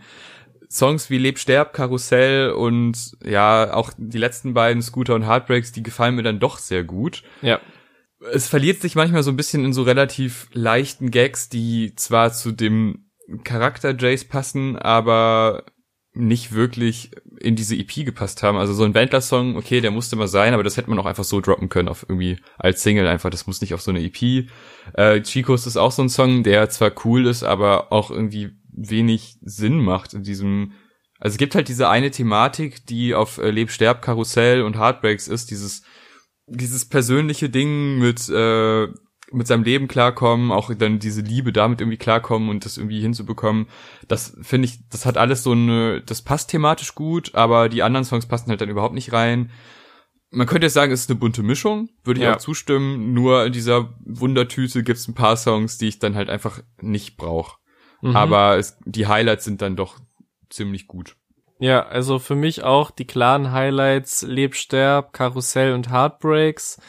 Songs 0.72 1.10
wie 1.10 1.18
Leb, 1.18 1.40
Sterb, 1.40 1.74
Karussell 1.74 2.52
und 2.52 3.18
ja, 3.24 3.74
auch 3.74 3.92
die 3.98 4.18
letzten 4.18 4.54
beiden 4.54 4.82
Scooter 4.82 5.16
und 5.16 5.28
Heartbreaks, 5.28 5.72
die 5.72 5.84
gefallen 5.84 6.16
mir 6.16 6.24
dann 6.24 6.40
doch 6.40 6.60
sehr 6.60 6.84
gut. 6.84 7.24
Ja. 7.42 7.60
Es 8.32 8.48
verliert 8.48 8.82
sich 8.82 8.96
manchmal 8.96 9.24
so 9.24 9.32
ein 9.32 9.38
bisschen 9.38 9.66
in 9.66 9.74
so 9.74 9.82
relativ 9.84 10.48
leichten 10.54 11.10
Gags, 11.10 11.50
die 11.50 11.96
zwar 11.96 12.34
zu 12.34 12.52
dem 12.52 13.10
Charakter 13.44 13.96
Jace 13.98 14.26
passen, 14.26 14.76
aber 14.78 15.64
nicht 16.14 16.52
wirklich 16.54 17.12
in 17.40 17.56
diese 17.56 17.76
EP 17.76 18.06
gepasst 18.06 18.44
haben. 18.44 18.58
Also 18.58 18.74
so 18.74 18.84
ein 18.84 18.94
Wendler-Song, 18.94 19.56
okay, 19.56 19.80
der 19.80 19.92
musste 19.92 20.16
mal 20.16 20.28
sein, 20.28 20.54
aber 20.54 20.64
das 20.64 20.76
hätte 20.76 20.90
man 20.90 21.00
auch 21.00 21.06
einfach 21.06 21.24
so 21.24 21.40
droppen 21.40 21.70
können 21.70 21.88
auf 21.88 22.06
irgendwie 22.08 22.38
als 22.58 22.84
Single 22.84 23.08
einfach. 23.08 23.30
Das 23.30 23.48
muss 23.48 23.62
nicht 23.62 23.74
auf 23.74 23.82
so 23.82 23.92
eine 23.92 24.04
EP. 24.04 24.50
Äh, 24.94 25.22
Chicos 25.22 25.66
ist 25.66 25.78
auch 25.78 25.92
so 25.92 26.02
ein 26.02 26.10
Song, 26.10 26.44
der 26.44 26.70
zwar 26.70 26.92
cool 27.06 27.28
ist, 27.28 27.44
aber 27.44 27.92
auch 27.92 28.12
irgendwie 28.12 28.52
wenig 28.72 29.38
Sinn 29.42 29.80
macht 29.80 30.14
in 30.14 30.24
diesem. 30.24 30.74
Also 31.20 31.34
es 31.34 31.38
gibt 31.38 31.56
halt 31.56 31.68
diese 31.68 31.90
eine 31.90 32.12
Thematik, 32.12 32.86
die 32.86 33.14
auf 33.14 33.40
äh, 33.40 33.52
Leb, 33.52 33.72
Sterb, 33.72 34.02
Karussell 34.02 34.62
und 34.62 34.78
Heartbreaks 34.78 35.28
ist, 35.28 35.52
dieses 35.52 35.84
dieses 36.48 36.86
persönliche 36.86 37.50
Ding 37.50 38.00
mit 38.00 38.30
äh, 38.30 38.88
mit 39.32 39.48
seinem 39.48 39.64
Leben 39.64 39.88
klarkommen, 39.88 40.52
auch 40.52 40.74
dann 40.74 41.00
diese 41.00 41.22
Liebe 41.22 41.54
damit 41.54 41.82
irgendwie 41.82 41.98
klarkommen 41.98 42.50
und 42.50 42.66
das 42.66 42.78
irgendwie 42.78 43.02
hinzubekommen. 43.02 43.68
Das 44.08 44.36
finde 44.42 44.68
ich, 44.68 44.88
das 44.90 45.06
hat 45.06 45.18
alles 45.18 45.44
so 45.44 45.52
eine, 45.52 46.02
das 46.02 46.22
passt 46.22 46.50
thematisch 46.50 46.96
gut, 46.96 47.36
aber 47.36 47.70
die 47.70 47.84
anderen 47.84 48.06
Songs 48.06 48.26
passen 48.26 48.50
halt 48.50 48.62
dann 48.62 48.70
überhaupt 48.70 48.96
nicht 48.96 49.14
rein. 49.14 49.52
Man 50.32 50.48
könnte 50.48 50.66
jetzt 50.66 50.74
sagen, 50.74 50.92
es 50.92 51.02
ist 51.02 51.10
eine 51.10 51.20
bunte 51.20 51.42
Mischung, 51.44 51.90
würde 52.04 52.20
ich 52.20 52.26
ja. 52.26 52.36
auch 52.36 52.40
zustimmen. 52.40 53.14
Nur 53.14 53.46
in 53.46 53.54
dieser 53.54 53.96
Wundertüte 54.06 54.84
gibt 54.84 55.00
es 55.00 55.08
ein 55.08 55.16
paar 55.16 55.38
Songs, 55.38 55.78
die 55.78 55.88
ich 55.88 56.00
dann 56.00 56.16
halt 56.16 56.30
einfach 56.30 56.62
nicht 56.82 57.18
brauche. 57.18 57.59
Mhm. 58.02 58.16
Aber 58.16 58.58
es, 58.58 58.78
die 58.86 59.08
Highlights 59.08 59.46
sind 59.46 59.62
dann 59.62 59.76
doch 59.76 60.00
ziemlich 60.50 60.88
gut. 60.88 61.16
Ja, 61.60 61.86
also 61.86 62.20
für 62.20 62.36
mich 62.36 62.64
auch 62.64 62.90
die 62.90 63.06
klaren 63.06 63.52
Highlights 63.52 64.22
Leb, 64.22 64.56
Sterb, 64.56 65.12
Karussell 65.12 65.74
und 65.74 65.92
Heartbreaks. 65.92 66.80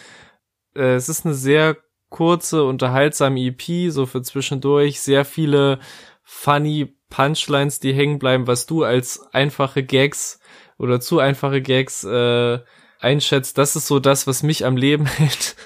Äh, 0.75 0.94
es 0.94 1.09
ist 1.09 1.27
eine 1.27 1.35
sehr 1.35 1.77
kurze, 2.09 2.64
unterhaltsame 2.64 3.40
EP, 3.40 3.90
so 3.90 4.07
für 4.07 4.23
zwischendurch, 4.23 5.01
sehr 5.01 5.25
viele 5.25 5.81
funny 6.23 6.94
Punchlines, 7.09 7.81
die 7.81 7.92
hängen 7.92 8.20
bleiben, 8.20 8.46
was 8.46 8.66
du 8.66 8.85
als 8.85 9.20
einfache 9.33 9.83
Gags 9.83 10.38
oder 10.79 11.01
zu 11.01 11.18
einfache 11.18 11.61
Gags 11.61 12.05
äh, 12.05 12.61
einschätzt. 13.01 13.59
Das 13.59 13.75
ist 13.75 13.88
so 13.88 13.99
das, 13.99 14.27
was 14.29 14.42
mich 14.42 14.64
am 14.64 14.77
Leben 14.77 15.07
hält. 15.07 15.57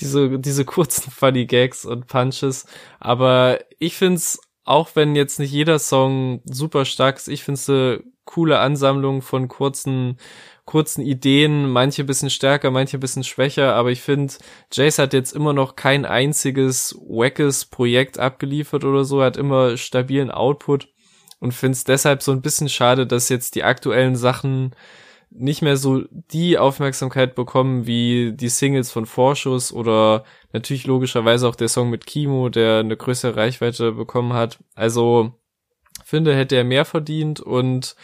diese, 0.00 0.38
diese 0.38 0.64
kurzen 0.64 1.10
funny 1.10 1.46
Gags 1.46 1.84
und 1.84 2.06
Punches. 2.06 2.66
Aber 2.98 3.60
ich 3.78 3.96
find's, 3.96 4.40
auch 4.64 4.90
wenn 4.94 5.14
jetzt 5.14 5.38
nicht 5.38 5.52
jeder 5.52 5.78
Song 5.78 6.40
super 6.44 6.84
stark 6.84 7.16
ist, 7.16 7.28
ich 7.28 7.44
find's 7.44 7.68
eine 7.68 8.02
coole 8.24 8.58
Ansammlung 8.58 9.22
von 9.22 9.48
kurzen 9.48 10.18
kurzen 10.64 11.02
Ideen, 11.02 11.70
manche 11.70 12.04
bisschen 12.04 12.30
stärker, 12.30 12.70
manche 12.70 12.98
bisschen 12.98 13.24
schwächer, 13.24 13.74
aber 13.74 13.90
ich 13.90 14.00
finde, 14.00 14.32
Jace 14.72 14.98
hat 14.98 15.12
jetzt 15.12 15.32
immer 15.32 15.52
noch 15.52 15.76
kein 15.76 16.06
einziges 16.06 16.96
wackes 17.06 17.66
Projekt 17.66 18.18
abgeliefert 18.18 18.84
oder 18.84 19.04
so, 19.04 19.22
hat 19.22 19.36
immer 19.36 19.76
stabilen 19.76 20.30
Output 20.30 20.88
und 21.38 21.52
finde 21.52 21.72
es 21.72 21.84
deshalb 21.84 22.22
so 22.22 22.32
ein 22.32 22.40
bisschen 22.40 22.70
schade, 22.70 23.06
dass 23.06 23.28
jetzt 23.28 23.54
die 23.54 23.64
aktuellen 23.64 24.16
Sachen 24.16 24.74
nicht 25.36 25.62
mehr 25.62 25.76
so 25.76 26.04
die 26.12 26.58
Aufmerksamkeit 26.58 27.34
bekommen 27.34 27.86
wie 27.86 28.32
die 28.32 28.48
Singles 28.48 28.90
von 28.92 29.04
Vorschuss 29.04 29.72
oder 29.72 30.24
natürlich 30.52 30.86
logischerweise 30.86 31.48
auch 31.48 31.56
der 31.56 31.68
Song 31.68 31.90
mit 31.90 32.06
Kimo, 32.06 32.48
der 32.48 32.78
eine 32.78 32.96
größere 32.96 33.36
Reichweite 33.36 33.92
bekommen 33.92 34.32
hat. 34.32 34.58
Also 34.74 35.32
finde, 36.04 36.36
hätte 36.36 36.56
er 36.56 36.64
mehr 36.64 36.84
verdient 36.84 37.40
und 37.40 37.96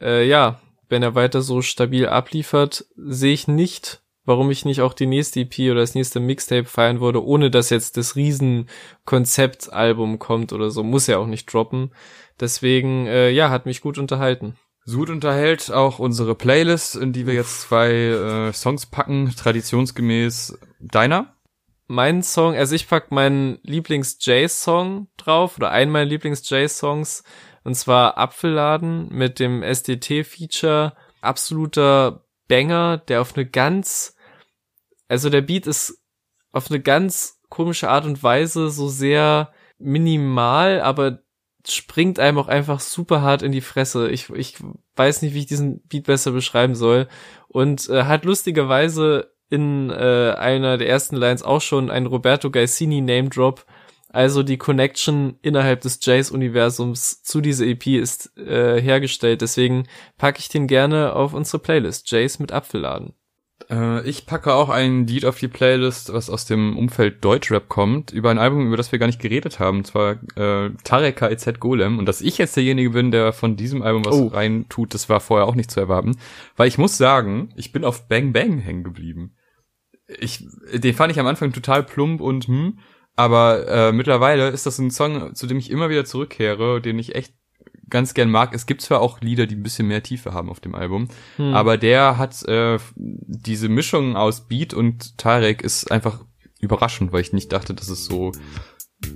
äh, 0.00 0.26
ja, 0.28 0.60
wenn 0.88 1.02
er 1.02 1.14
weiter 1.14 1.40
so 1.40 1.62
stabil 1.62 2.06
abliefert, 2.06 2.84
sehe 2.96 3.32
ich 3.32 3.48
nicht, 3.48 4.02
warum 4.26 4.50
ich 4.50 4.64
nicht 4.66 4.82
auch 4.82 4.92
die 4.92 5.06
nächste 5.06 5.40
EP 5.40 5.58
oder 5.70 5.80
das 5.80 5.94
nächste 5.94 6.20
Mixtape 6.20 6.66
feiern 6.66 7.00
würde, 7.00 7.24
ohne 7.24 7.50
dass 7.50 7.70
jetzt 7.70 7.96
das 7.96 8.16
riesen 8.16 8.68
Konzeptalbum 9.06 10.18
kommt 10.18 10.52
oder 10.52 10.70
so. 10.70 10.82
Muss 10.82 11.06
ja 11.06 11.18
auch 11.18 11.26
nicht 11.26 11.52
droppen. 11.52 11.92
Deswegen, 12.38 13.06
äh, 13.06 13.30
ja, 13.30 13.48
hat 13.50 13.64
mich 13.64 13.80
gut 13.80 13.98
unterhalten. 13.98 14.56
Sud 14.88 15.10
unterhält 15.10 15.72
auch 15.72 15.98
unsere 15.98 16.36
Playlist, 16.36 16.94
in 16.94 17.12
die 17.12 17.26
wir 17.26 17.34
jetzt 17.34 17.62
zwei 17.62 17.90
äh, 17.90 18.52
Songs 18.52 18.86
packen, 18.86 19.34
traditionsgemäß 19.34 20.58
deiner. 20.78 21.34
Mein 21.88 22.22
Song, 22.22 22.54
also 22.54 22.76
ich 22.76 22.88
pack 22.88 23.10
meinen 23.10 23.58
Lieblings-Jay-Song 23.62 25.08
drauf 25.16 25.56
oder 25.56 25.72
einen 25.72 25.90
meiner 25.90 26.08
Lieblings-Jay-Songs 26.08 27.24
und 27.64 27.74
zwar 27.74 28.16
Apfelladen 28.16 29.08
mit 29.10 29.40
dem 29.40 29.64
SDT-Feature. 29.64 30.92
Absoluter 31.20 32.24
Banger, 32.46 32.98
der 32.98 33.22
auf 33.22 33.34
eine 33.34 33.44
ganz, 33.44 34.14
also 35.08 35.30
der 35.30 35.42
Beat 35.42 35.66
ist 35.66 36.00
auf 36.52 36.70
eine 36.70 36.80
ganz 36.80 37.40
komische 37.48 37.90
Art 37.90 38.04
und 38.04 38.22
Weise 38.22 38.70
so 38.70 38.88
sehr 38.88 39.52
minimal, 39.78 40.80
aber 40.80 41.25
springt 41.68 42.18
einem 42.18 42.38
auch 42.38 42.48
einfach 42.48 42.80
super 42.80 43.22
hart 43.22 43.42
in 43.42 43.52
die 43.52 43.60
Fresse. 43.60 44.08
Ich, 44.10 44.30
ich 44.30 44.56
weiß 44.96 45.22
nicht, 45.22 45.34
wie 45.34 45.40
ich 45.40 45.46
diesen 45.46 45.80
Beat 45.88 46.04
besser 46.04 46.32
beschreiben 46.32 46.74
soll. 46.74 47.08
Und 47.48 47.88
äh, 47.88 48.04
hat 48.04 48.24
lustigerweise 48.24 49.30
in 49.48 49.90
äh, 49.90 50.34
einer 50.36 50.76
der 50.78 50.88
ersten 50.88 51.16
Lines 51.16 51.42
auch 51.42 51.60
schon 51.60 51.90
ein 51.90 52.06
Roberto 52.06 52.50
Gaisini 52.50 53.00
Name 53.00 53.28
Drop, 53.28 53.64
also 54.08 54.42
die 54.42 54.56
Connection 54.56 55.38
innerhalb 55.42 55.82
des 55.82 55.98
Jace-Universums 56.02 57.22
zu 57.22 57.40
dieser 57.40 57.66
EP 57.66 57.86
ist 57.86 58.36
äh, 58.38 58.80
hergestellt. 58.80 59.42
Deswegen 59.42 59.86
packe 60.16 60.38
ich 60.38 60.48
den 60.48 60.66
gerne 60.66 61.14
auf 61.14 61.34
unsere 61.34 61.58
Playlist. 61.58 62.10
Jace 62.10 62.38
mit 62.38 62.50
Apfelladen. 62.50 63.12
Äh, 63.70 64.08
ich 64.08 64.26
packe 64.26 64.52
auch 64.54 64.68
ein 64.68 65.06
Lied 65.06 65.24
auf 65.24 65.38
die 65.38 65.48
Playlist, 65.48 66.12
was 66.12 66.30
aus 66.30 66.44
dem 66.44 66.76
Umfeld 66.76 67.24
Deutschrap 67.24 67.68
kommt, 67.68 68.12
über 68.12 68.30
ein 68.30 68.38
Album, 68.38 68.66
über 68.66 68.76
das 68.76 68.92
wir 68.92 68.98
gar 68.98 69.06
nicht 69.06 69.20
geredet 69.20 69.58
haben, 69.58 69.78
und 69.78 69.86
zwar 69.86 70.18
äh, 70.36 70.70
Tarek 70.84 71.16
KIZ 71.16 71.58
Golem. 71.58 71.98
Und 71.98 72.06
dass 72.06 72.20
ich 72.20 72.38
jetzt 72.38 72.56
derjenige 72.56 72.90
bin, 72.90 73.10
der 73.10 73.32
von 73.32 73.56
diesem 73.56 73.82
Album 73.82 74.04
was 74.04 74.14
Oh. 74.14 74.26
rein 74.28 74.66
tut, 74.68 74.94
das 74.94 75.08
war 75.08 75.20
vorher 75.20 75.46
auch 75.46 75.54
nicht 75.54 75.70
zu 75.70 75.80
erwarten. 75.80 76.16
Weil 76.56 76.68
ich 76.68 76.78
muss 76.78 76.96
sagen, 76.96 77.50
ich 77.56 77.72
bin 77.72 77.84
auf 77.84 78.08
Bang 78.08 78.32
Bang 78.32 78.58
hängen 78.58 78.84
geblieben. 78.84 79.34
Ich, 80.06 80.44
den 80.72 80.94
fand 80.94 81.12
ich 81.12 81.18
am 81.18 81.26
Anfang 81.26 81.52
total 81.52 81.82
plump 81.82 82.20
und 82.20 82.46
hm, 82.46 82.78
aber 83.16 83.66
äh, 83.66 83.92
mittlerweile 83.92 84.48
ist 84.48 84.66
das 84.66 84.78
ein 84.78 84.90
Song, 84.90 85.34
zu 85.34 85.46
dem 85.46 85.56
ich 85.58 85.70
immer 85.70 85.88
wieder 85.88 86.04
zurückkehre, 86.04 86.82
den 86.82 86.98
ich 86.98 87.14
echt 87.14 87.34
ganz 87.90 88.14
gern 88.14 88.30
mag. 88.30 88.54
Es 88.54 88.66
gibt 88.66 88.80
zwar 88.82 89.00
auch 89.00 89.20
Lieder, 89.20 89.46
die 89.46 89.54
ein 89.56 89.62
bisschen 89.62 89.86
mehr 89.88 90.02
Tiefe 90.02 90.32
haben 90.34 90.50
auf 90.50 90.60
dem 90.60 90.74
Album, 90.74 91.08
Hm. 91.36 91.54
aber 91.54 91.76
der 91.78 92.18
hat 92.18 92.42
äh, 92.48 92.78
diese 92.96 93.68
Mischung 93.68 94.16
aus 94.16 94.48
Beat 94.48 94.74
und 94.74 95.16
Tarek 95.18 95.62
ist 95.62 95.90
einfach 95.92 96.24
überraschend, 96.60 97.12
weil 97.12 97.20
ich 97.20 97.32
nicht 97.32 97.52
dachte, 97.52 97.74
dass 97.74 97.88
es 97.88 98.04
so, 98.06 98.32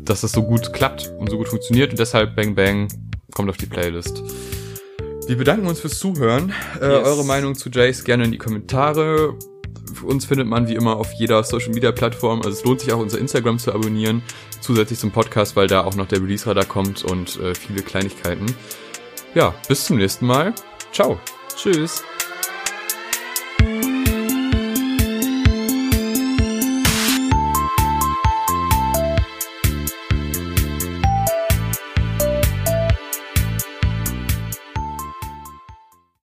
dass 0.05 0.23
es 0.23 0.33
so 0.33 0.43
gut 0.43 0.73
klappt 0.73 1.11
und 1.19 1.31
so 1.31 1.37
gut 1.39 1.49
funktioniert 1.49 1.91
und 1.91 1.99
deshalb 1.99 2.37
Bang 2.37 2.55
Bang 2.55 2.89
kommt 3.33 3.49
auf 3.51 3.57
die 3.57 3.67
Playlist. 3.67 4.23
Wir 5.27 5.37
bedanken 5.37 5.67
uns 5.69 5.81
fürs 5.81 5.99
Zuhören. 5.99 6.53
Äh, 6.81 6.89
Yes. 6.89 7.07
Eure 7.07 7.25
Meinung 7.25 7.55
zu 7.55 7.71
Jace 7.71 8.05
gerne 8.05 8.25
in 8.25 8.33
die 8.33 8.39
Kommentare. 8.39 9.37
Uns 10.03 10.25
findet 10.27 10.47
man 10.47 10.69
wie 10.69 10.75
immer 10.75 10.97
auf 10.97 11.13
jeder 11.13 11.43
Social 11.45 11.71
Media 11.71 11.93
Plattform. 11.93 12.39
Also 12.39 12.51
es 12.51 12.65
lohnt 12.65 12.81
sich 12.81 12.93
auch 12.93 12.99
unser 12.99 13.19
Instagram 13.19 13.59
zu 13.59 13.73
abonnieren, 13.73 14.23
zusätzlich 14.61 14.99
zum 14.99 15.11
Podcast, 15.11 15.57
weil 15.57 15.67
da 15.67 15.85
auch 15.85 15.95
noch 15.95 16.07
der 16.07 16.21
Release 16.23 16.47
Radar 16.47 16.65
kommt 16.65 17.05
und 17.05 17.39
äh, 17.41 17.55
viele 17.55 17.83
Kleinigkeiten. 17.83 18.47
Ja, 19.35 19.55
bis 19.69 19.85
zum 19.85 19.99
nächsten 19.99 20.27
Mal. 20.27 20.55
Ciao. 20.93 21.19
Tschüss. 21.57 22.03